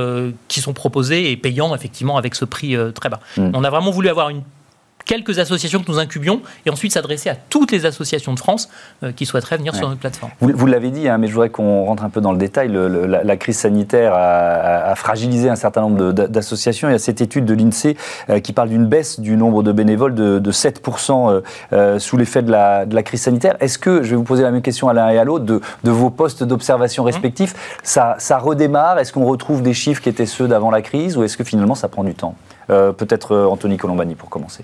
qui 0.48 0.62
sont 0.62 0.72
proposés 0.72 1.30
est 1.30 1.36
payant 1.36 1.74
effectivement 1.74 2.16
avec 2.16 2.34
ce 2.34 2.46
prix 2.46 2.74
très 2.94 3.10
bas. 3.10 3.20
Mm. 3.36 3.50
On 3.52 3.64
a 3.64 3.68
vraiment 3.68 3.90
voulu 3.90 4.08
avoir 4.08 4.30
une 4.30 4.42
quelques 5.10 5.40
associations 5.40 5.82
que 5.82 5.90
nous 5.90 5.98
incubions 5.98 6.40
et 6.64 6.70
ensuite 6.70 6.92
s'adresser 6.92 7.30
à 7.30 7.34
toutes 7.34 7.72
les 7.72 7.84
associations 7.84 8.32
de 8.32 8.38
France 8.38 8.68
euh, 9.02 9.10
qui 9.10 9.26
souhaiteraient 9.26 9.56
venir 9.56 9.74
sur 9.74 9.88
notre 9.88 10.00
plateforme. 10.00 10.30
Vous, 10.40 10.66
l'avez 10.66 10.92
dit, 10.92 11.08
hein, 11.08 11.18
mais 11.18 11.26
je 11.26 11.32
voudrais 11.32 11.50
qu'on 11.50 11.84
rentre 11.84 12.04
un 12.04 12.10
peu 12.10 12.20
dans 12.20 12.30
le 12.30 12.38
détail. 12.38 12.68
la, 12.70 13.36
crise 13.36 13.58
sanitaire 13.58 14.12
a, 14.14 14.94
fragilisé 14.94 15.48
un 15.48 15.56
certain 15.56 15.80
nombre 15.80 16.12
d'associations. 16.12 16.88
Il 16.88 16.92
y 16.92 16.94
a 16.94 17.00
cette 17.00 17.20
étude 17.20 17.44
de 17.44 17.54
l'INSEE 17.54 17.96
euh, 18.28 18.38
qui 18.38 18.52
parle 18.52 18.68
d'une 18.68 18.86
baisse 18.86 19.18
du 19.18 19.36
nombre 19.36 19.64
de 19.64 19.72
bénévoles 19.72 20.14
de, 20.14 20.52
7% 20.52 21.42
euh, 21.72 21.98
sous 21.98 22.16
l'effet 22.16 22.42
de 22.42 22.52
la, 22.52 23.02
crise 23.02 23.22
sanitaire. 23.22 23.56
Est-ce 23.58 23.80
que, 23.80 24.04
je 24.04 24.10
vais 24.10 24.16
vous 24.16 24.22
poser 24.22 24.44
la 24.44 24.52
même 24.52 24.62
question 24.62 24.88
à 24.88 24.92
l'un 24.92 25.08
et 25.08 25.18
à 25.18 25.24
l'autre, 25.24 25.44
de, 25.44 25.60
vos 25.90 26.10
postes 26.10 26.44
d'observation 26.44 27.02
respectifs, 27.02 27.78
ça, 27.82 28.14
ça 28.20 28.38
redémarre? 28.38 29.00
Est-ce 29.00 29.12
qu'on 29.12 29.24
retrouve 29.24 29.62
des 29.62 29.74
chiffres 29.74 30.02
qui 30.02 30.08
étaient 30.08 30.24
ceux 30.24 30.46
d'avant 30.46 30.70
la 30.70 30.82
crise 30.82 31.16
ou 31.16 31.24
est-ce 31.24 31.36
que 31.36 31.42
finalement 31.42 31.74
ça 31.74 31.88
prend 31.88 32.04
du 32.04 32.14
temps? 32.14 32.36
Peut-être 32.68 33.36
Anthony 33.36 33.78
Colombani 33.78 34.14
pour 34.14 34.30
commencer. 34.30 34.62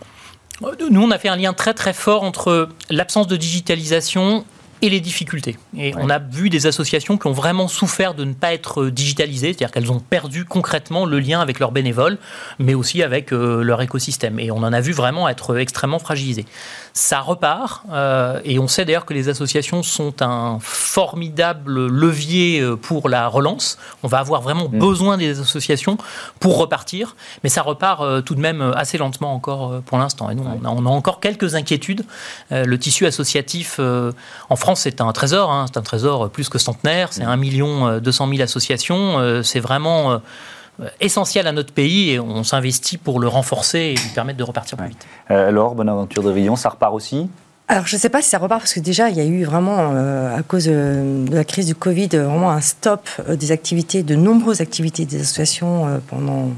Nous, 0.60 1.02
on 1.02 1.10
a 1.10 1.18
fait 1.18 1.28
un 1.28 1.36
lien 1.36 1.52
très 1.52 1.74
très 1.74 1.92
fort 1.92 2.22
entre 2.22 2.68
l'absence 2.90 3.26
de 3.26 3.36
digitalisation 3.36 4.44
et 4.82 4.90
les 4.90 5.00
difficultés. 5.00 5.56
Et 5.76 5.94
on 5.96 6.10
a 6.10 6.18
vu 6.18 6.50
des 6.50 6.66
associations 6.66 7.16
qui 7.16 7.26
ont 7.26 7.32
vraiment 7.32 7.66
souffert 7.66 8.14
de 8.14 8.24
ne 8.24 8.34
pas 8.34 8.52
être 8.52 8.86
digitalisées, 8.86 9.48
c'est-à-dire 9.48 9.70
qu'elles 9.70 9.90
ont 9.90 10.00
perdu 10.00 10.44
concrètement 10.44 11.06
le 11.06 11.18
lien 11.18 11.40
avec 11.40 11.60
leurs 11.60 11.72
bénévoles, 11.72 12.18
mais 12.58 12.74
aussi 12.74 13.02
avec 13.02 13.32
euh, 13.32 13.62
leur 13.62 13.80
écosystème. 13.80 14.38
Et 14.38 14.50
on 14.50 14.58
en 14.58 14.72
a 14.72 14.80
vu 14.80 14.92
vraiment 14.92 15.28
être 15.28 15.56
extrêmement 15.56 15.98
fragilisées 15.98 16.44
ça 16.96 17.20
repart. 17.20 17.82
Euh, 17.92 18.40
et 18.44 18.58
on 18.58 18.68
sait 18.68 18.86
d'ailleurs 18.86 19.04
que 19.04 19.12
les 19.12 19.28
associations 19.28 19.82
sont 19.82 20.22
un 20.22 20.58
formidable 20.60 21.86
levier 21.88 22.60
euh, 22.60 22.74
pour 22.74 23.10
la 23.10 23.28
relance. 23.28 23.78
On 24.02 24.08
va 24.08 24.18
avoir 24.18 24.40
vraiment 24.40 24.68
mm. 24.68 24.78
besoin 24.78 25.18
des 25.18 25.38
associations 25.38 25.98
pour 26.40 26.56
repartir. 26.56 27.14
Mais 27.44 27.50
ça 27.50 27.60
repart 27.60 28.00
euh, 28.00 28.22
tout 28.22 28.34
de 28.34 28.40
même 28.40 28.62
assez 28.74 28.96
lentement 28.96 29.34
encore 29.34 29.82
pour 29.82 29.98
l'instant. 29.98 30.30
Et 30.30 30.34
nous, 30.34 30.44
on, 30.64 30.86
a, 30.86 30.88
encore 30.88 31.20
quelques 31.20 31.54
inquiétudes. 31.54 32.04
le 32.50 32.76
tissu 32.78 33.06
associatif 33.06 33.78
en 34.48 34.56
France, 34.56 34.80
c'est 34.80 35.00
un 35.02 35.12
trésor. 35.12 35.52
Hein. 35.52 35.66
c'est 35.68 35.78
un 35.78 35.82
trésor 35.82 36.30
plus 36.30 36.48
que 36.48 36.58
centenaire. 36.58 37.12
C'est 37.12 37.24
1 37.24 37.36
million 37.36 37.98
200 37.98 38.28
000 38.28 38.42
associations. 38.42 39.42
c'est 39.42 39.60
vraiment 39.60 40.20
essentiel 41.00 41.46
à 41.46 41.52
notre 41.52 41.72
pays 41.72 42.10
et 42.10 42.20
on 42.20 42.44
s'investit 42.44 42.98
pour 42.98 43.20
le 43.20 43.28
renforcer 43.28 43.78
et 43.78 43.94
lui 43.94 44.08
permettre 44.14 44.38
de 44.38 44.44
repartir 44.44 44.76
plus 44.76 44.88
vite. 44.88 45.06
Euh, 45.30 45.48
alors, 45.48 45.74
Bonaventure 45.74 46.22
de 46.22 46.30
Rion, 46.30 46.56
ça 46.56 46.68
repart 46.68 46.94
aussi? 46.94 47.28
Alors, 47.68 47.86
je 47.86 47.96
ne 47.96 48.00
sais 48.00 48.08
pas 48.08 48.22
si 48.22 48.28
ça 48.28 48.38
repart 48.38 48.60
parce 48.60 48.74
que 48.74 48.80
déjà, 48.80 49.08
il 49.08 49.16
y 49.16 49.20
a 49.20 49.24
eu 49.24 49.44
vraiment, 49.44 49.92
euh, 49.92 50.36
à 50.36 50.42
cause 50.42 50.66
de 50.66 51.26
la 51.30 51.44
crise 51.44 51.66
du 51.66 51.74
Covid, 51.74 52.08
vraiment 52.08 52.50
un 52.50 52.60
stop 52.60 53.08
des 53.28 53.50
activités, 53.50 54.02
de 54.02 54.14
nombreuses 54.14 54.60
activités 54.60 55.04
des 55.04 55.22
associations 55.22 56.00
pendant 56.08 56.50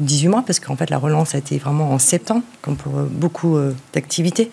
18 0.00 0.28
mois, 0.28 0.42
parce 0.46 0.60
qu'en 0.60 0.76
fait, 0.76 0.90
la 0.90 0.98
relance 0.98 1.34
a 1.34 1.38
été 1.38 1.56
vraiment 1.58 1.90
en 1.92 1.98
septembre, 1.98 2.42
comme 2.60 2.76
pour 2.76 2.98
euh, 2.98 3.08
beaucoup 3.10 3.56
euh, 3.56 3.74
d'activités. 3.94 4.50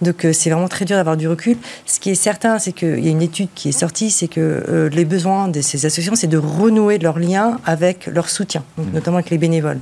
Donc, 0.00 0.24
euh, 0.24 0.32
c'est 0.32 0.48
vraiment 0.48 0.68
très 0.68 0.84
dur 0.84 0.96
d'avoir 0.96 1.16
du 1.16 1.28
recul. 1.28 1.56
Ce 1.84 2.00
qui 2.00 2.10
est 2.10 2.14
certain, 2.14 2.58
c'est 2.58 2.72
qu'il 2.72 3.04
y 3.04 3.08
a 3.08 3.10
une 3.10 3.20
étude 3.20 3.48
qui 3.54 3.68
est 3.68 3.72
sortie, 3.72 4.10
c'est 4.10 4.28
que 4.28 4.88
les 4.92 5.04
besoins 5.04 5.48
de 5.48 5.60
ces 5.60 5.84
associations, 5.84 6.14
c'est 6.14 6.26
de 6.26 6.38
renouer 6.38 6.98
leurs 6.98 7.18
liens 7.18 7.58
avec 7.64 8.06
leur 8.06 8.28
soutien, 8.30 8.64
mmh. 8.76 8.82
notamment 8.94 9.18
avec 9.18 9.30
les 9.30 9.38
bénévoles. 9.38 9.80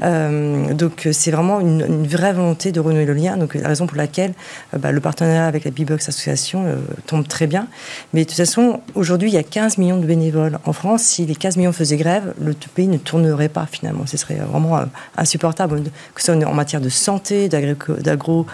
donc, 0.00 1.08
c'est 1.12 1.30
vraiment 1.30 1.60
une, 1.60 2.06
vraie 2.06 2.32
volonté 2.32 2.72
de 2.72 2.80
renouer 2.80 3.04
le 3.04 3.14
lien. 3.14 3.36
Donc, 3.36 3.54
la 3.54 3.68
raison 3.68 3.86
pour 3.86 3.96
laquelle 3.96 4.32
bah, 4.76 4.92
le 4.92 5.00
partenariat 5.00 5.46
avec 5.46 5.64
la 5.64 5.70
B-Box 5.70 6.08
Association 6.08 6.64
tombe 7.06 7.26
très 7.26 7.46
bien. 7.46 7.66
Mais 8.12 8.24
de 8.24 8.28
toute 8.28 8.36
façon, 8.36 8.80
aujourd'hui, 8.94 9.30
il 9.30 9.34
y 9.34 9.38
a 9.38 9.42
15 9.42 9.78
millions 9.78 9.98
de 9.98 10.06
bénévoles 10.06 10.58
en 10.64 10.72
France. 10.72 11.02
Si 11.02 11.26
les 11.26 11.34
15 11.34 11.56
millions 11.56 11.72
faisaient 11.72 11.96
grève, 11.96 12.34
le 12.40 12.54
pays 12.74 12.88
ne 12.88 12.98
tournerait 12.98 13.48
pas 13.48 13.66
finalement. 13.70 14.06
Ce 14.06 14.16
serait 14.16 14.38
vraiment 14.46 14.78
euh, 14.78 14.84
insupportable, 15.16 15.82
que 16.14 16.20
ce 16.20 16.32
soit 16.32 16.46
en 16.46 16.54
matière 16.54 16.80
de 16.80 16.88
santé, 16.88 17.48
d'agro, 17.48 18.46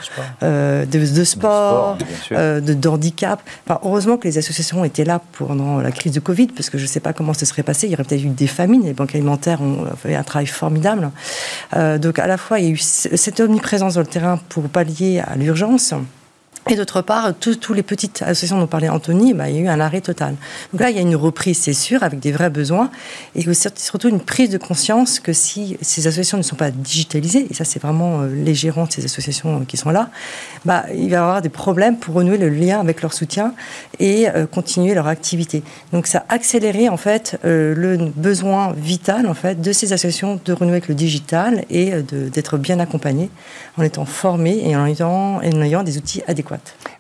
euh, 0.43 0.85
de, 0.87 1.25
sport, 1.25 1.99
euh, 2.33 2.61
de, 2.61 2.89
handicap. 2.89 3.41
Enfin, 3.67 3.81
heureusement 3.85 4.17
que 4.17 4.29
les 4.29 4.39
associations 4.39 4.85
étaient 4.85 5.05
là 5.05 5.21
pendant 5.39 5.81
la 5.81 5.93
crise 5.93 6.13
de 6.13 6.21
Covid, 6.21 6.49
parce 6.49 6.71
que 6.71 6.79
je 6.79 6.85
ne 6.85 6.89
sais 6.89 7.01
pas 7.01 7.13
comment 7.13 7.35
ce 7.35 7.47
serait 7.47 7.63
passé. 7.63 7.87
Il 7.87 7.91
y 7.91 7.95
aurait 7.95 8.05
peut-être 8.05 8.25
eu 8.25 8.29
des 8.29 8.47
famines. 8.47 8.85
Les 8.85 8.93
banques 8.95 9.15
alimentaires 9.15 9.61
ont 9.63 9.87
fait 9.97 10.15
un 10.15 10.23
travail 10.23 10.47
formidable. 10.47 11.11
donc, 11.75 12.19
à 12.19 12.27
la 12.27 12.37
fois, 12.37 12.59
il 12.59 12.65
y 12.65 12.69
a 12.69 12.71
eu 12.71 12.79
cette 12.79 13.41
omniprésence 13.41 13.95
dans 13.95 14.01
le 14.01 14.07
terrain 14.07 14.39
pour 14.49 14.65
pallier 14.69 15.21
à 15.21 15.37
l'urgence. 15.37 15.95
Et 16.71 16.77
d'autre 16.77 17.03
part, 17.03 17.35
toutes 17.35 17.71
les 17.71 17.83
petites 17.83 18.23
associations 18.23 18.59
dont 18.59 18.69
parlait 18.69 18.89
Anthony, 18.89 19.35
bah, 19.35 19.51
il 19.51 19.57
y 19.57 19.59
a 19.59 19.63
eu 19.63 19.69
un 19.69 19.81
arrêt 19.81 20.01
total. 20.01 20.37
Donc 20.73 20.81
là, 20.81 20.91
il 20.91 20.97
y 20.97 20.99
a 21.01 21.03
une 21.03 21.17
reprise, 21.17 21.59
c'est 21.59 21.73
sûr, 21.73 22.05
avec 22.05 22.21
des 22.21 22.31
vrais 22.31 22.51
besoins, 22.51 22.89
et 23.35 23.45
surtout 23.75 24.09
une 24.09 24.21
prise 24.21 24.49
de 24.49 24.59
conscience 24.59 25.19
que 25.19 25.33
si 25.33 25.77
ces 25.81 26.07
associations 26.07 26.39
ne 26.39 26.43
sont 26.43 26.55
pas 26.55 26.71
digitalisées, 26.71 27.49
et 27.51 27.55
ça 27.55 27.65
c'est 27.65 27.83
vraiment 27.83 28.21
euh, 28.21 28.29
les 28.33 28.55
gérants 28.55 28.87
de 28.87 28.93
ces 28.93 29.05
associations 29.05 29.61
euh, 29.61 29.65
qui 29.67 29.77
sont 29.77 29.91
là, 29.91 30.11
bah, 30.65 30.85
il 30.95 31.11
va 31.11 31.17
y 31.17 31.19
avoir 31.19 31.43
des 31.43 31.49
problèmes 31.49 31.97
pour 31.97 32.15
renouer 32.15 32.39
le 32.39 32.49
lien 32.49 32.79
avec 32.79 33.03
leur 33.03 33.13
soutien 33.13 33.55
et 33.99 34.29
euh, 34.29 34.47
continuer 34.47 34.95
leur 34.95 35.09
activité. 35.09 35.65
Donc 35.93 36.07
ça 36.07 36.25
a 36.29 36.35
accéléré 36.35 36.89
en 36.89 36.97
fait 36.97 37.39
le 37.43 37.97
besoin 38.17 38.73
vital 38.73 39.27
en 39.27 39.35
fait 39.35 39.61
de 39.61 39.73
ces 39.73 39.93
associations 39.93 40.41
de 40.45 40.53
renouer 40.53 40.73
avec 40.75 40.89
le 40.89 40.95
digital 40.95 41.65
et 41.71 41.93
d'être 42.03 42.57
bien 42.57 42.79
accompagnées 42.79 43.31
en 43.77 43.83
étant 43.83 44.05
formées 44.05 44.63
et 44.65 44.77
en 44.77 44.87
ayant, 44.87 45.37
en 45.37 45.63
ayant 45.63 45.83
des 45.83 45.99
outils 45.99 46.23
adéquats. 46.27 46.52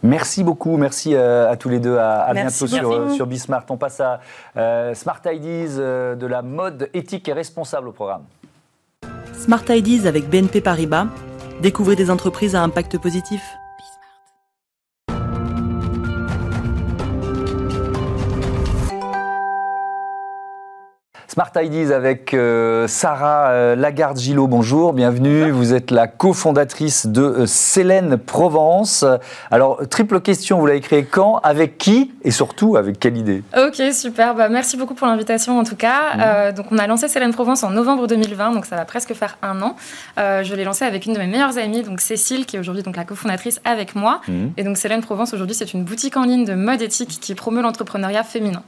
Merci 0.02 0.44
beaucoup, 0.44 0.76
merci 0.76 1.14
euh, 1.14 1.50
à 1.50 1.56
tous 1.56 1.68
les 1.68 1.78
deux. 1.78 1.96
À, 1.96 2.32
bientôt 2.34 2.66
sur, 2.66 3.12
sur 3.12 3.26
Bismart. 3.26 3.64
On 3.70 3.76
passe 3.76 4.00
à 4.00 4.20
euh, 4.56 4.94
Smart 4.94 5.20
Ideas, 5.26 5.78
euh, 5.78 6.14
de 6.14 6.26
la 6.26 6.42
mode 6.42 6.90
éthique 6.94 7.28
et 7.28 7.32
responsable 7.32 7.88
au 7.88 7.92
programme. 7.92 8.24
Smart 9.34 9.64
Ideas 9.68 10.08
avec 10.08 10.28
BNP 10.28 10.60
Paribas. 10.60 11.06
Découvrez 11.60 11.96
des 11.96 12.10
entreprises 12.10 12.56
à 12.56 12.62
impact 12.62 12.98
positif. 12.98 13.42
Smart 21.32 21.50
Ideas 21.56 21.96
avec 21.96 22.34
euh, 22.34 22.86
Sarah 22.86 23.52
euh, 23.52 23.74
Lagarde-Gillot. 23.74 24.48
Bonjour, 24.48 24.92
bienvenue. 24.92 25.50
Vous 25.50 25.72
êtes 25.72 25.90
la 25.90 26.06
cofondatrice 26.06 27.06
de 27.06 27.22
euh, 27.22 27.46
Célène 27.46 28.18
Provence. 28.18 29.02
Alors, 29.50 29.80
triple 29.88 30.20
question, 30.20 30.58
vous 30.58 30.66
l'avez 30.66 30.82
créé 30.82 31.06
quand, 31.06 31.38
avec 31.38 31.78
qui? 31.78 32.12
Et 32.22 32.30
surtout 32.30 32.76
avec 32.76 33.00
quelle 33.00 33.16
idée? 33.16 33.42
Ok, 33.56 33.80
super. 33.94 34.34
Bah, 34.34 34.50
merci 34.50 34.76
beaucoup 34.76 34.92
pour 34.92 35.06
l'invitation 35.06 35.58
en 35.58 35.64
tout 35.64 35.74
cas. 35.74 36.50
Mmh. 36.50 36.52
donc, 36.52 36.66
on 36.70 36.76
a 36.76 36.86
lancé 36.86 37.08
Célène 37.08 37.32
Provence 37.32 37.64
en 37.64 37.70
novembre 37.70 38.06
2020, 38.06 38.52
donc 38.52 38.66
ça 38.66 38.76
va 38.76 38.84
presque 38.84 39.14
faire 39.14 39.38
un 39.40 39.62
an. 39.62 39.76
je 40.18 40.54
l'ai 40.54 40.64
lancé 40.64 40.84
avec 40.84 41.06
une 41.06 41.14
de 41.14 41.18
mes 41.18 41.28
meilleures 41.28 41.56
amies, 41.56 41.82
donc 41.82 42.02
Cécile, 42.02 42.44
qui 42.44 42.56
est 42.56 42.58
aujourd'hui 42.58 42.82
donc 42.82 42.98
la 42.98 43.04
cofondatrice 43.04 43.58
avec 43.64 43.94
moi. 43.94 44.20
Mmh. 44.28 44.48
Et 44.58 44.64
donc, 44.64 44.76
Célène 44.76 45.00
Provence 45.00 45.32
aujourd'hui, 45.32 45.56
c'est 45.56 45.72
une 45.72 45.84
boutique 45.84 46.18
en 46.18 46.24
ligne 46.24 46.44
de 46.44 46.52
mode 46.52 46.82
éthique 46.82 47.20
qui 47.22 47.34
promeut 47.34 47.62
l'entrepreneuriat 47.62 48.22
féminin. 48.22 48.62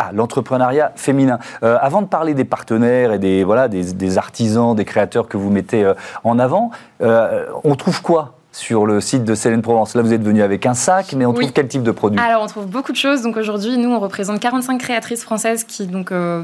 Ah, 0.00 0.10
l'entrepreneuriat 0.12 0.92
féminin. 0.94 1.40
Euh, 1.64 1.76
avant 1.80 2.02
de 2.02 2.06
parler 2.06 2.32
des 2.34 2.44
partenaires 2.44 3.12
et 3.12 3.18
des, 3.18 3.44
des, 3.68 4.18
artisans, 4.18 4.76
des 4.76 4.84
créateurs 4.84 5.26
que 5.26 5.36
vous 5.36 5.50
mettez 5.50 5.84
euh, 5.84 5.94
en 6.22 6.38
avant, 6.38 6.70
euh, 7.02 7.46
on 7.64 7.74
trouve 7.74 8.00
quoi 8.00 8.37
sur 8.58 8.86
le 8.86 9.00
site 9.00 9.24
de 9.24 9.36
Célène 9.36 9.62
Provence. 9.62 9.94
Là, 9.94 10.02
vous 10.02 10.12
êtes 10.12 10.22
venu 10.22 10.42
avec 10.42 10.66
un 10.66 10.74
sac, 10.74 11.14
mais 11.16 11.24
on 11.24 11.32
trouve 11.32 11.52
quel 11.52 11.68
type 11.68 11.84
de 11.84 11.92
produit? 11.92 12.20
Alors, 12.20 12.42
on 12.42 12.46
trouve 12.48 12.66
beaucoup 12.66 12.90
de 12.90 12.96
choses. 12.96 13.22
Donc 13.22 13.36
aujourd'hui, 13.36 13.78
nous, 13.78 13.90
on 13.90 14.00
représente 14.00 14.40
45 14.40 14.78
créatrices 14.78 15.22
françaises 15.22 15.62
qui 15.62 15.86
donc, 15.86 16.10
euh, 16.10 16.42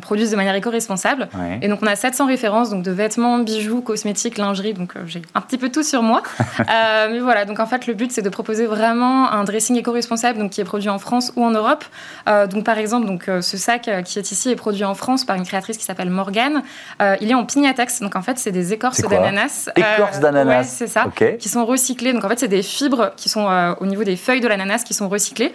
produisent 0.00 0.30
de 0.30 0.36
manière 0.36 0.54
éco-responsable. 0.54 1.28
Et 1.60 1.68
donc, 1.68 1.80
on 1.82 1.86
a 1.86 1.96
700 1.96 2.26
références 2.26 2.70
donc 2.70 2.82
de 2.82 2.90
vêtements, 2.90 3.38
bijoux, 3.38 3.82
cosmétiques, 3.82 4.38
lingerie. 4.38 4.72
Donc, 4.72 4.96
euh, 4.96 5.00
j'ai 5.06 5.20
un 5.34 5.42
petit 5.42 5.58
peu 5.58 5.70
tout 5.70 5.82
sur 5.82 6.02
moi. 6.02 6.22
Euh, 6.74 7.08
mais 7.10 7.18
voilà, 7.18 7.44
donc 7.44 7.60
en 7.60 7.66
fait, 7.66 7.86
le 7.86 7.94
but, 7.94 8.10
c'est 8.10 8.22
de 8.22 8.28
proposer 8.28 8.66
vraiment 8.66 9.30
un 9.30 9.44
dressing 9.44 9.76
éco-responsable 9.76 10.48
qui 10.48 10.60
est 10.60 10.64
produit 10.64 10.88
en 10.88 10.98
France 10.98 11.32
ou 11.36 11.44
en 11.44 11.50
Europe. 11.50 11.84
donc, 12.26 12.64
par 12.64 12.78
exemple, 12.78 13.06
donc, 13.06 13.24
ce 13.40 13.56
sac 13.56 13.90
qui 14.04 14.18
est 14.18 14.30
ici 14.30 14.50
est 14.50 14.56
produit 14.56 14.84
en 14.84 14.94
France 14.94 15.24
par 15.24 15.36
une 15.36 15.44
créatrice 15.44 15.76
qui 15.76 15.84
s'appelle 15.84 16.10
Morgane. 16.10 16.62
il 17.20 17.30
est 17.30 17.34
en 17.34 17.44
pignatex. 17.44 18.00
Donc, 18.00 18.16
en 18.16 18.22
fait, 18.22 18.38
c'est 18.38 18.52
des 18.52 18.72
écorces 18.72 19.02
d'ananas. 19.02 19.68
Écorces 19.76 20.20
d'ananas. 20.20 20.64
c'est 20.64 20.86
ça. 20.86 21.04
Qui 21.38 21.48
sont 21.48 21.64
recyclés. 21.64 22.12
Donc 22.12 22.24
en 22.24 22.28
fait, 22.28 22.38
c'est 22.38 22.48
des 22.48 22.62
fibres 22.62 23.12
qui 23.16 23.28
sont 23.28 23.46
au 23.80 23.86
niveau 23.86 24.04
des 24.04 24.16
feuilles 24.16 24.40
de 24.40 24.48
l'ananas 24.48 24.82
qui 24.84 24.94
sont 24.94 25.08
recyclées. 25.08 25.52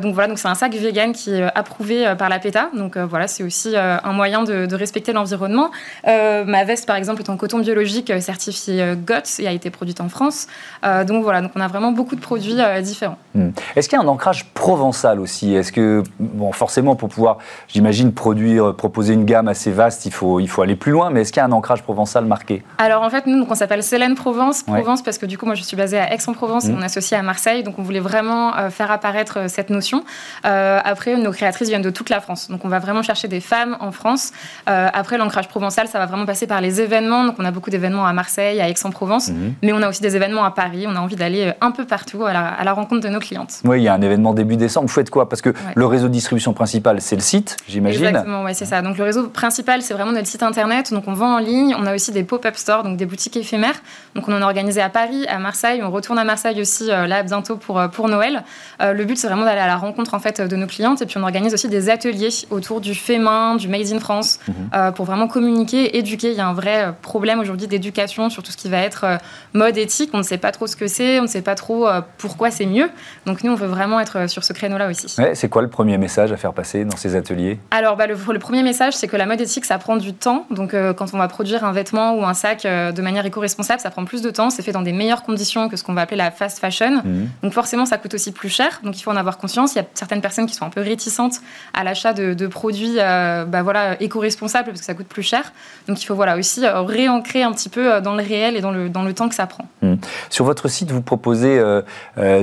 donc 0.00 0.14
voilà, 0.14 0.28
donc 0.28 0.38
c'est 0.38 0.48
un 0.48 0.54
sac 0.54 0.74
vegan 0.74 1.12
qui 1.12 1.30
est 1.30 1.42
approuvé 1.54 2.14
par 2.18 2.28
la 2.28 2.38
PETA. 2.38 2.70
Donc 2.74 2.96
voilà, 2.96 3.26
c'est 3.28 3.42
aussi 3.42 3.76
un 3.76 4.12
moyen 4.12 4.42
de, 4.42 4.66
de 4.66 4.76
respecter 4.76 5.12
l'environnement. 5.12 5.70
ma 6.04 6.64
veste, 6.64 6.86
par 6.86 6.96
exemple, 6.96 7.22
est 7.22 7.30
en 7.30 7.36
coton 7.36 7.58
biologique 7.58 8.12
certifié 8.20 8.94
GOTS 8.96 9.40
et 9.40 9.46
a 9.46 9.52
été 9.52 9.70
produite 9.70 10.00
en 10.00 10.08
France. 10.08 10.46
donc 10.82 11.22
voilà, 11.22 11.40
donc 11.40 11.52
on 11.54 11.60
a 11.60 11.68
vraiment 11.68 11.92
beaucoup 11.92 12.16
de 12.16 12.20
produits 12.20 12.56
différents. 12.82 13.18
Hmm. 13.34 13.50
Est-ce 13.76 13.88
qu'il 13.88 13.98
y 13.98 14.00
a 14.00 14.04
un 14.04 14.08
ancrage 14.08 14.46
provençal 14.52 15.20
aussi? 15.20 15.54
Est-ce 15.54 15.72
que, 15.72 16.02
bon, 16.18 16.52
forcément, 16.52 16.96
pour 16.96 17.08
pouvoir, 17.08 17.38
j'imagine, 17.68 18.12
produire, 18.12 18.74
proposer 18.74 19.14
une 19.14 19.24
gamme 19.24 19.48
assez 19.48 19.70
vaste, 19.70 20.06
il 20.06 20.12
faut, 20.12 20.40
il 20.40 20.48
faut 20.48 20.62
aller 20.62 20.76
plus 20.76 20.92
loin, 20.92 21.10
mais 21.10 21.22
est-ce 21.22 21.32
qu'il 21.32 21.40
y 21.40 21.44
a 21.44 21.46
un 21.46 21.52
ancrage 21.52 21.82
provençal 21.82 22.24
marqué? 22.24 22.62
Alors 22.78 23.02
en 23.02 23.10
fait, 23.10 23.26
nous, 23.26 23.38
donc, 23.38 23.50
on 23.50 23.54
s'appelle 23.54 23.82
Célène 23.82 24.14
Provence. 24.14 24.62
Provence 24.62 25.02
parce 25.02 25.11
que 25.18 25.26
du 25.26 25.38
coup, 25.38 25.46
moi, 25.46 25.54
je 25.54 25.62
suis 25.62 25.76
basée 25.76 25.98
à 25.98 26.12
Aix-en-Provence 26.12 26.66
et 26.66 26.72
hmm. 26.72 26.78
on 26.78 26.82
est 26.82 26.86
associé 26.86 27.16
à 27.16 27.22
Marseille, 27.22 27.62
donc 27.62 27.78
on 27.78 27.82
voulait 27.82 28.00
vraiment 28.00 28.56
euh, 28.56 28.70
faire 28.70 28.90
apparaître 28.90 29.40
euh, 29.40 29.48
cette 29.48 29.70
notion. 29.70 30.04
Euh, 30.44 30.78
après, 30.84 31.16
nos 31.16 31.32
créatrices 31.32 31.68
viennent 31.68 31.82
de 31.82 31.90
toute 31.90 32.10
la 32.10 32.20
France, 32.20 32.48
donc 32.50 32.64
on 32.64 32.68
va 32.68 32.78
vraiment 32.78 33.02
chercher 33.02 33.28
des 33.28 33.40
femmes 33.40 33.76
en 33.80 33.92
France. 33.92 34.32
après, 34.66 35.18
l'ancrage 35.18 35.48
provençal, 35.48 35.88
ça 35.88 35.98
va 35.98 36.06
vraiment 36.06 36.26
passer 36.26 36.46
par 36.46 36.60
les 36.60 36.80
événements. 36.80 37.24
Donc 37.24 37.36
on 37.38 37.44
a 37.44 37.50
beaucoup 37.50 37.70
d'événements 37.70 38.06
à 38.06 38.12
Marseille, 38.12 38.60
à 38.60 38.68
Aix-en-Provence, 38.68 39.28
hmm. 39.28 39.54
mais 39.62 39.72
on 39.72 39.82
a 39.82 39.88
aussi 39.88 40.02
des 40.02 40.16
événements 40.16 40.44
à 40.44 40.50
Paris. 40.50 40.86
On 40.88 40.96
a 40.96 41.00
envie 41.00 41.16
d'aller 41.16 41.52
un 41.60 41.70
peu 41.70 41.84
partout 41.84 42.24
à 42.24 42.32
la, 42.32 42.46
à 42.48 42.64
la 42.64 42.72
rencontre 42.72 43.02
de 43.02 43.08
nos 43.08 43.20
clientes. 43.20 43.60
Oui, 43.64 43.80
il 43.80 43.84
y 43.84 43.88
a 43.88 43.94
un 43.94 44.02
événement 44.02 44.34
début 44.34 44.56
décembre. 44.56 44.86
Vous 44.86 44.94
faites 44.94 45.10
quoi? 45.10 45.28
Parce 45.28 45.42
que 45.42 45.52
le 45.74 45.86
réseau 45.86 46.08
de 46.08 46.12
distribution 46.12 46.52
principal, 46.52 47.00
c'est 47.00 47.16
le 47.16 47.22
site, 47.22 47.56
j'imagine. 47.68 48.06
Exactement, 48.06 48.44
oui, 48.44 48.54
c'est 48.54 48.66
ça. 48.66 48.82
Donc 48.82 48.98
le 48.98 49.04
réseau 49.04 49.28
principal, 49.28 49.82
c'est 49.82 49.94
vraiment 49.94 50.12
notre 50.12 50.26
site 50.26 50.42
internet. 50.42 50.92
Donc 50.92 51.04
on 51.06 51.14
vend 51.14 51.36
en 51.36 51.38
ligne. 51.38 51.74
On 51.78 51.86
a 51.86 51.94
aussi 51.94 52.12
des 52.12 52.24
pop-up 52.24 52.56
stores, 52.56 52.82
donc 52.82 52.96
des 52.96 53.06
boutiques 53.06 53.36
éphémères. 53.36 53.80
Donc 54.14 54.28
on 54.28 54.32
en 54.32 54.42
a 54.42 54.44
organisé 54.44 54.80
à 54.80 54.88
Paris, 54.88 55.01
à 55.28 55.38
Marseille. 55.38 55.82
On 55.82 55.90
retourne 55.90 56.18
à 56.18 56.24
Marseille 56.24 56.60
aussi 56.60 56.90
euh, 56.90 57.06
là 57.06 57.22
bientôt 57.22 57.56
pour, 57.56 57.78
euh, 57.78 57.88
pour 57.88 58.08
Noël. 58.08 58.44
Euh, 58.80 58.92
le 58.92 59.04
but, 59.04 59.16
c'est 59.16 59.26
vraiment 59.26 59.44
d'aller 59.44 59.60
à 59.60 59.66
la 59.66 59.76
rencontre 59.76 60.14
en 60.14 60.20
fait 60.20 60.40
de 60.40 60.56
nos 60.56 60.66
clientes. 60.66 61.02
Et 61.02 61.06
puis 61.06 61.18
on 61.18 61.22
organise 61.22 61.54
aussi 61.54 61.68
des 61.68 61.90
ateliers 61.90 62.30
autour 62.50 62.80
du 62.80 62.94
fait 62.94 63.18
main, 63.18 63.56
du 63.56 63.68
Made 63.68 63.92
in 63.92 64.00
France, 64.00 64.38
mhm. 64.48 64.92
pour 64.92 65.04
vraiment 65.04 65.28
communiquer, 65.28 65.96
éduquer. 65.98 66.30
Il 66.30 66.36
y 66.36 66.40
a 66.40 66.46
un 66.46 66.54
vrai 66.54 66.94
problème 67.02 67.40
aujourd'hui 67.40 67.66
d'éducation 67.66 68.30
sur 68.30 68.42
tout 68.42 68.52
ce 68.52 68.56
qui 68.56 68.68
va 68.68 68.78
être 68.78 69.18
mode 69.52 69.76
éthique. 69.76 70.10
On 70.12 70.18
ne 70.18 70.22
sait 70.22 70.38
pas 70.38 70.52
trop 70.52 70.66
ce 70.66 70.76
que 70.76 70.86
c'est, 70.86 71.18
on 71.18 71.22
ne 71.22 71.26
sait 71.28 71.42
pas 71.42 71.54
trop 71.54 71.88
pourquoi 72.18 72.50
c'est 72.50 72.66
mieux. 72.66 72.90
Donc 73.26 73.44
nous, 73.44 73.52
on 73.52 73.56
veut 73.56 73.66
vraiment 73.66 74.00
être 74.00 74.28
sur 74.28 74.44
ce 74.44 74.52
créneau-là 74.52 74.88
aussi. 74.88 75.14
c'est 75.34 75.48
quoi 75.48 75.62
le 75.62 75.68
premier 75.68 75.98
message 75.98 76.32
à 76.32 76.36
faire 76.36 76.52
passer 76.52 76.84
dans 76.84 76.96
ces 76.96 77.16
ateliers? 77.16 77.58
Alors, 77.70 77.96
bah, 77.96 78.06
le, 78.06 78.38
premier 78.38 78.62
message, 78.62 78.94
c'est 78.94 79.08
que 79.08 79.16
la 79.16 79.26
mode 79.26 79.40
éthique, 79.40 79.64
ça 79.64 79.78
prend 79.78 79.96
du 79.96 80.12
temps. 80.14 80.46
Donc, 80.50 80.74
euh, 80.74 80.92
quand 80.92 81.14
on 81.14 81.18
va 81.18 81.28
produire 81.28 81.64
un 81.64 81.72
vêtement 81.72 82.14
ou 82.14 82.24
un 82.24 82.34
sac 82.34 82.64
euh, 82.64 82.92
de 82.92 83.02
manière 83.02 83.24
éco-responsable, 83.26 83.80
ça 83.80 83.90
prend 83.90 84.04
plus 84.04 84.22
de 84.22 84.30
temps. 84.30 84.50
C'est 84.50 84.62
fait 84.62 84.72
dans 84.72 84.82
des 84.82 84.91
meilleures 84.92 85.22
conditions 85.22 85.68
que 85.68 85.76
ce 85.76 85.84
qu'on 85.84 85.94
va 85.94 86.02
appeler 86.02 86.16
la 86.16 86.30
fast 86.30 86.58
fashion. 86.58 87.02
Mhm. 87.04 87.28
Donc, 87.42 87.52
forcément, 87.52 87.86
ça 87.86 87.98
coûte 87.98 88.14
aussi 88.14 88.32
plus 88.32 88.48
cher. 88.48 88.80
Donc, 88.82 88.98
il 88.98 89.02
faut 89.02 89.10
en 89.10 89.16
avoir 89.16 89.38
conscience. 89.38 89.74
Il 89.74 89.78
y 89.78 89.80
a 89.80 89.86
certaines 89.94 90.20
personnes 90.20 90.46
qui 90.46 90.54
sont 90.54 90.64
un 90.64 90.70
peu 90.70 90.80
réticentes 90.80 91.40
à 91.74 91.84
l'achat 91.84 92.12
de, 92.12 92.46
produits 92.46 92.96
euh, 92.98 93.44
bah, 93.44 93.62
voilà, 93.62 94.00
éco-responsables 94.00 94.68
parce 94.68 94.80
que 94.80 94.86
ça 94.86 94.94
coûte 94.94 95.06
plus 95.06 95.22
cher. 95.22 95.52
Donc, 95.88 96.02
il 96.02 96.06
faut 96.06 96.14
voilà, 96.14 96.36
aussi 96.36 96.66
réancrer 96.66 97.42
un 97.42 97.52
petit 97.52 97.68
peu 97.68 98.00
dans 98.00 98.14
le 98.14 98.22
réel 98.22 98.56
et 98.56 98.60
dans 98.60 98.72
le, 98.72 98.88
dans 98.88 99.02
le 99.02 99.12
temps 99.14 99.28
que 99.28 99.34
ça 99.34 99.46
prend. 99.46 99.66
Mhm. 99.82 99.98
Sur 100.30 100.44
votre 100.44 100.68
site, 100.68 100.90
vous 100.90 101.02
proposez 101.02 101.60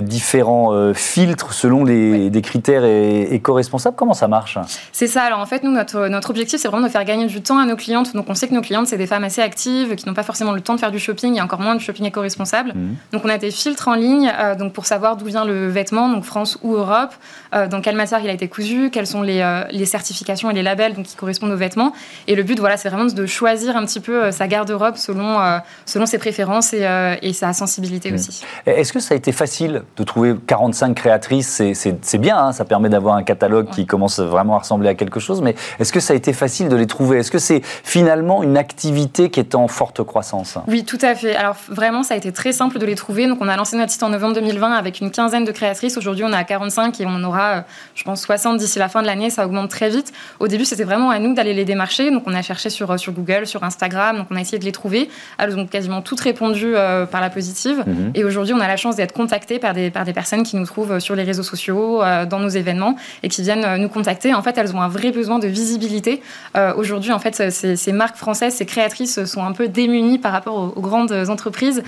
différents 0.02 0.94
filtres 0.94 1.54
selon 1.54 1.84
les, 1.84 2.30
des 2.30 2.42
critères 2.42 2.84
éco-responsables. 2.84 3.96
Comment 3.96 4.14
ça 4.14 4.28
marche? 4.28 4.58
C'est 4.92 5.08
ça. 5.08 5.24
Alors 5.24 5.40
en 5.40 5.46
fait, 5.46 5.64
nous, 5.64 5.72
notre, 5.72 6.08
notre 6.08 6.30
objectif, 6.30 6.60
c'est 6.60 6.68
vraiment 6.68 6.88
de 6.88 6.92
faire 6.92 7.06
gagner 7.06 7.26
du 7.26 7.42
temps 7.42 7.58
à 7.58 7.66
nos 7.66 7.76
clientes. 7.76 8.14
Donc 8.14 8.26
on 8.30 8.36
sait 8.36 8.48
que 8.48 8.54
nos 8.54 8.62
clientes, 8.62 8.88
c'est 8.88 8.98
des 8.98 9.08
femmes 9.08 9.24
assez 9.24 9.42
actives, 9.42 9.96
qui 9.96 10.08
n'ont 10.08 10.14
pas 10.14 10.24
forcément 10.24 10.52
le 10.52 10.62
temps 10.62 10.76
de 10.76 10.80
faire 10.80 10.92
du 10.92 11.00
shopping 11.00 11.38
et 11.38 11.42
encore 11.42 11.60
moins 11.60 11.76
du 11.76 11.84
shopping 11.84 12.06
éco-responsable. 12.06 12.39
Mhm. 12.46 12.96
Donc 13.14 13.24
on 13.26 13.30
a 13.30 13.38
des 13.38 13.52
filtres 13.52 13.88
en 13.88 13.94
ligne 13.94 14.32
euh, 14.40 14.56
donc 14.56 14.74
pour 14.74 14.86
savoir 14.86 15.18
d'où 15.18 15.26
vient 15.26 15.46
le 15.46 15.68
vêtement, 15.68 16.10
donc 16.10 16.24
France 16.24 16.58
ou 16.64 16.76
Europe, 16.76 17.14
euh, 17.54 17.68
dans 17.68 17.82
quelle 17.82 17.96
matière 17.96 18.20
il 18.22 18.30
a 18.30 18.34
été 18.34 18.48
cousu, 18.48 18.90
quelles 18.92 19.08
sont 19.08 19.22
les, 19.22 19.42
euh, 19.42 19.64
les, 19.72 19.86
certifications 19.86 20.50
et 20.52 20.54
les 20.54 20.64
labels 20.64 20.94
donc, 20.94 21.06
qui 21.06 21.16
correspondent 21.16 21.52
aux 21.52 21.58
vêtements. 21.58 21.94
Et 22.28 22.36
le 22.36 22.44
but, 22.44 22.60
voilà, 22.60 22.78
c'est 22.78 22.90
vraiment 22.90 23.06
de 23.06 23.26
choisir 23.26 23.76
un 23.76 23.86
petit 23.86 24.00
peu 24.00 24.32
sa 24.32 24.48
garde-robe 24.48 24.96
selon, 24.96 25.38
selon 25.86 26.06
ses 26.06 26.18
préférences 26.18 26.74
et, 26.74 26.88
et 27.22 27.34
sa 27.34 27.54
sensibilité 27.54 28.14
aussi. 28.14 28.44
Est-ce 28.66 28.94
que 28.94 29.00
ça 29.00 29.14
a 29.14 29.18
été 29.18 29.32
facile 29.32 29.84
de 29.98 30.04
trouver 30.04 30.36
45 30.48 30.94
créatrices? 30.96 31.62
C'est 31.74 32.18
bien, 32.18 32.38
hein, 32.38 32.52
ça 32.52 32.66
permet 32.66 32.90
d'avoir 32.90 33.16
un 33.16 33.24
catalogue 33.24 33.70
qui 33.72 33.86
commence 33.86 34.20
vraiment 34.20 34.56
à 34.56 34.60
ressembler 34.60 34.90
à 34.90 34.96
quelque 34.96 35.20
chose, 35.20 35.42
mais 35.42 35.56
est-ce 35.80 35.92
que 35.92 36.00
ça 36.00 36.14
a 36.14 36.16
été 36.16 36.34
facile 36.34 36.70
de 36.70 36.76
les 36.76 36.88
trouver? 36.88 37.20
Est-ce 37.20 37.32
que 37.32 37.40
c'est 37.40 37.62
finalement 37.64 38.44
une 38.44 38.58
activité 38.58 39.30
qui 39.30 39.40
est 39.40 39.56
en 39.56 39.68
forte 39.68 40.04
croissance? 40.04 40.58
Oui, 40.68 40.84
tout 40.84 41.00
à 41.02 41.16
fait. 41.16 41.36
Alors 41.36 41.56
vraiment, 41.70 42.04
ça 42.04 42.14
a 42.14 42.18
été 42.18 42.29
très 42.32 42.52
simple 42.52 42.80
de 42.80 42.86
les 42.86 42.96
trouver. 42.96 43.28
Donc 43.28 43.40
on 43.42 43.48
a 43.48 43.56
lancé 43.56 43.78
notre 43.78 43.92
site 43.92 44.04
en 44.04 44.10
novembre 44.10 44.36
2020 44.36 44.72
avec 44.72 45.00
une 45.00 45.12
quinzaine 45.12 45.46
de 45.46 45.52
créatrices. 45.52 45.98
Aujourd'hui, 45.98 46.24
on 46.24 46.32
est 46.32 46.36
à 46.36 46.44
45 46.44 47.00
et 47.00 47.06
on 47.06 47.24
aura, 47.24 47.50
euh, 47.50 47.62
je 47.96 48.04
pense, 48.04 48.22
60 48.22 48.58
d'ici 48.58 48.80
la 48.80 48.90
fin 48.90 49.02
de 49.02 49.08
l'année. 49.08 49.30
Ça 49.30 49.46
augmente 49.46 49.70
très 49.70 49.90
vite. 49.90 50.12
Au 50.40 50.48
début, 50.48 50.66
c'était 50.66 50.84
vraiment 50.84 51.10
à 51.10 51.20
nous 51.20 51.34
d'aller 51.34 51.54
les 51.54 51.66
démarcher. 51.66 52.12
Donc 52.12 52.24
on 52.26 52.34
a 52.34 52.42
cherché 52.42 52.70
sur, 52.70 52.92
euh, 52.92 52.98
sur 52.98 53.14
Google, 53.14 53.48
sur 53.48 53.64
Instagram. 53.64 54.18
Donc 54.18 54.28
on 54.32 54.36
a 54.36 54.42
essayé 54.42 54.60
de 54.60 54.66
les 54.66 54.72
trouver. 54.72 55.10
Elles 55.38 55.58
ont 55.58 55.68
quasiment 55.68 56.02
toutes 56.02 56.22
répondu 56.22 56.76
euh, 56.76 57.06
par 57.06 57.22
la 57.22 57.30
positive. 57.30 57.84
Mhm. 57.86 58.12
Et 58.16 58.24
aujourd'hui, 58.24 58.54
on 58.54 58.60
a 58.60 58.68
la 58.68 58.78
chance 58.78 58.96
d'être 58.96 59.14
contactés 59.14 59.60
par 59.60 59.74
des, 59.74 59.92
par 59.92 60.06
des 60.06 60.14
personnes 60.14 60.44
qui 60.44 60.56
nous 60.56 60.66
trouvent 60.66 61.00
sur 61.00 61.16
les 61.16 61.24
réseaux 61.24 61.44
sociaux, 61.44 62.02
dans 62.30 62.40
nos 62.40 62.50
événements 62.50 62.96
et 63.24 63.30
qui 63.30 63.42
viennent 63.42 63.78
nous 63.78 63.90
contacter. 63.90 64.34
En 64.34 64.42
fait, 64.42 64.58
elles 64.58 64.76
ont 64.76 64.82
un 64.82 64.88
vrai 64.88 65.12
besoin 65.12 65.40
de 65.40 65.48
visibilité. 65.48 66.22
Euh, 66.56 66.74
aujourd'hui, 66.76 67.12
en 67.12 67.20
fait, 67.20 67.52
ces, 67.52 67.92
marques 67.92 68.18
françaises, 68.18 68.56
ces 68.56 68.66
créatrices 68.66 69.26
sont 69.26 69.44
un 69.44 69.52
peu 69.52 69.68
démunies 69.68 70.18
par 70.18 70.32
rapport 70.32 70.74
aux, 70.76 70.82
grandes 70.82 71.12
entreprises. 71.30 71.84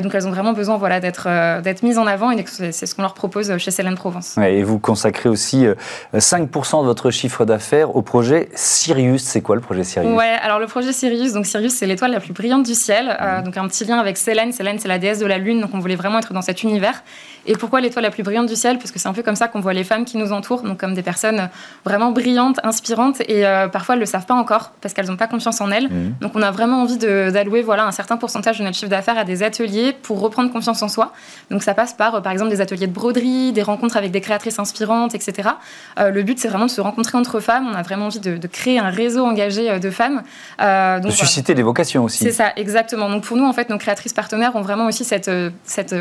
Donc, 0.00 0.14
elles 0.14 0.26
ont 0.26 0.30
vraiment 0.30 0.52
besoin 0.52 0.76
voilà, 0.76 1.00
d'être 1.00 1.26
euh, 1.28 1.60
d'être 1.60 1.82
mises 1.82 1.98
en 1.98 2.06
avant 2.06 2.30
et 2.30 2.44
c'est 2.46 2.72
ce 2.72 2.94
qu'on 2.94 3.02
leur 3.02 3.14
propose 3.14 3.56
chez 3.58 3.70
Céline 3.70 3.94
Provence. 3.94 4.36
et 4.38 4.62
vous 4.62 4.78
consacrez 4.78 5.28
aussi 5.28 5.66
5% 6.14 6.80
de 6.80 6.86
votre 6.86 7.10
chiffre 7.10 7.44
d'affaires 7.44 7.94
au 7.96 8.02
projet 8.02 8.48
Sirius. 8.54 9.22
C'est 9.22 9.40
quoi 9.40 9.56
le 9.56 9.62
projet 9.62 9.84
Sirius? 9.84 10.16
Ouais, 10.16 10.36
alors 10.42 10.58
le 10.58 10.66
projet 10.66 10.92
Sirius, 10.92 11.32
donc 11.32 11.46
Sirius, 11.46 11.74
c'est 11.74 11.86
l'étoile 11.86 12.12
la 12.12 12.20
plus 12.20 12.32
brillante 12.32 12.64
du 12.64 12.74
ciel. 12.74 13.16
Mhm. 13.20 13.44
donc, 13.44 13.56
un 13.56 13.66
petit 13.68 13.84
lien 13.84 13.98
avec 13.98 14.16
Célène. 14.16 14.52
Célène, 14.52 14.78
c'est 14.78 14.88
la 14.88 14.98
déesse 14.98 15.18
de 15.18 15.26
la 15.26 15.38
Lune. 15.38 15.60
Donc, 15.60 15.70
on 15.74 15.78
voulait 15.78 15.96
vraiment 15.96 16.18
être 16.18 16.32
dans 16.32 16.42
cet 16.42 16.62
univers. 16.62 17.02
Et 17.46 17.54
pourquoi 17.54 17.80
l'étoile 17.80 18.04
la 18.04 18.10
plus 18.10 18.22
brillante 18.22 18.46
du 18.46 18.56
ciel? 18.56 18.78
Parce 18.78 18.90
que 18.90 18.98
c'est 18.98 19.08
un 19.08 19.12
peu 19.12 19.22
comme 19.22 19.36
ça 19.36 19.48
qu'on 19.48 19.60
voit 19.60 19.72
les 19.72 19.84
femmes 19.84 20.04
qui 20.04 20.16
nous 20.16 20.32
entourent, 20.32 20.62
donc 20.62 20.78
comme 20.78 20.94
des 20.94 21.02
personnes 21.02 21.48
vraiment 21.84 22.10
brillantes, 22.10 22.58
inspirantes, 22.64 23.20
et 23.28 23.46
euh, 23.46 23.68
parfois 23.68 23.94
elles 23.94 24.00
ne 24.00 24.04
le 24.04 24.10
savent 24.10 24.26
pas 24.26 24.34
encore 24.34 24.72
parce 24.80 24.94
qu'elles 24.94 25.06
n'ont 25.06 25.16
pas 25.16 25.28
confiance 25.28 25.60
en 25.60 25.70
elles. 25.70 25.88
Mmh. 25.88 26.14
Donc 26.20 26.32
on 26.34 26.42
a 26.42 26.50
vraiment 26.50 26.82
envie 26.82 26.98
d'allouer 26.98 27.62
voilà, 27.62 27.86
un 27.86 27.92
certain 27.92 28.16
pourcentage 28.16 28.58
de 28.58 28.64
notre 28.64 28.76
chiffre 28.76 28.90
d'affaires 28.90 29.18
à 29.18 29.24
des 29.24 29.42
ateliers 29.42 29.92
pour 30.02 30.20
reprendre 30.20 30.52
confiance 30.52 30.82
en 30.82 30.88
soi. 30.88 31.12
Donc 31.50 31.62
ça 31.62 31.74
passe 31.74 31.94
par, 31.94 32.16
euh, 32.16 32.20
par 32.20 32.32
exemple, 32.32 32.50
des 32.50 32.60
ateliers 32.60 32.86
de 32.86 32.92
broderie, 32.92 33.52
des 33.52 33.62
rencontres 33.62 33.96
avec 33.96 34.10
des 34.10 34.20
créatrices 34.20 34.58
inspirantes, 34.58 35.14
etc. 35.14 35.50
Euh, 35.98 36.10
le 36.10 36.22
but, 36.22 36.38
c'est 36.38 36.48
vraiment 36.48 36.66
de 36.66 36.70
se 36.70 36.80
rencontrer 36.80 37.16
entre 37.16 37.40
femmes. 37.40 37.68
On 37.70 37.74
a 37.74 37.82
vraiment 37.82 38.06
envie 38.06 38.20
de, 38.20 38.46
créer 38.46 38.78
un 38.78 38.90
réseau 38.90 39.24
engagé 39.24 39.78
de 39.80 39.90
femmes. 39.90 40.22
de 40.60 41.10
susciter 41.10 41.54
des 41.54 41.62
vocations 41.62 42.04
aussi. 42.04 42.24
C'est 42.24 42.32
ça, 42.32 42.52
exactement. 42.56 43.08
Donc 43.08 43.24
pour 43.24 43.36
nous, 43.36 43.44
en 43.44 43.52
fait, 43.52 43.70
nos 43.70 43.78
créatrices 43.78 44.12
partenaires 44.12 44.54
ont 44.56 44.62
vraiment 44.62 44.86
aussi 44.86 45.04
cette, 45.04 45.30
cette 45.64 45.94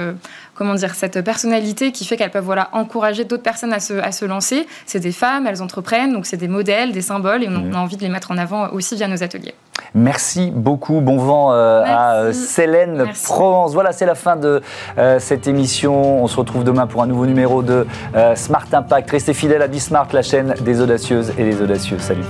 comment 0.53 0.75
dire, 0.75 0.95
cette 0.95 1.17
personnalité 1.35 1.91
qui 1.91 2.05
fait 2.05 2.15
qu'elles 2.15 2.31
peuvent 2.31 2.45
voilà, 2.45 2.69
encourager 2.71 3.25
d'autres 3.25 3.43
personnes 3.43 3.73
à 3.73 3.81
se, 3.81 3.93
à 3.93 4.13
se 4.13 4.23
lancer. 4.23 4.65
C'est 4.85 5.01
des 5.01 5.11
femmes, 5.11 5.47
elles 5.47 5.61
entreprennent, 5.61 6.13
donc 6.13 6.25
c'est 6.25 6.37
des 6.37 6.47
modèles, 6.47 6.93
des 6.93 7.01
symboles, 7.01 7.43
et 7.43 7.49
on, 7.49 7.51
mhm. 7.51 7.75
a 7.75 7.79
envie 7.79 7.97
de 7.97 8.03
les 8.03 8.09
mettre 8.09 8.31
en 8.31 8.37
avant 8.37 8.69
aussi 8.69 8.95
via 8.95 9.09
nos 9.09 9.21
ateliers. 9.21 9.53
Merci 9.93 10.51
beaucoup. 10.55 11.01
Bon 11.01 11.17
vent 11.17 11.51
euh, 11.51 11.83
à 11.85 12.15
euh, 12.15 12.31
Célène 12.31 13.05
Provence. 13.25 13.73
Voilà, 13.73 13.91
c'est 13.91 14.05
la 14.05 14.15
fin 14.15 14.37
de 14.37 14.61
euh, 14.97 15.19
cette 15.19 15.45
émission. 15.47 16.23
On 16.23 16.27
se 16.27 16.37
retrouve 16.37 16.63
demain 16.63 16.87
pour 16.87 17.03
un 17.03 17.07
nouveau 17.07 17.25
numéro 17.25 17.61
de 17.61 17.85
Smart 18.35 18.67
Impact. 18.71 19.11
Restez 19.11 19.33
fidèles 19.33 19.61
à 19.61 19.67
Bismart, 19.67 20.07
la 20.13 20.21
chaîne 20.21 20.55
des 20.61 20.79
audacieuses 20.79 21.33
et 21.37 21.43
des 21.43 21.61
audacieux. 21.61 21.97
Salut. 21.99 22.23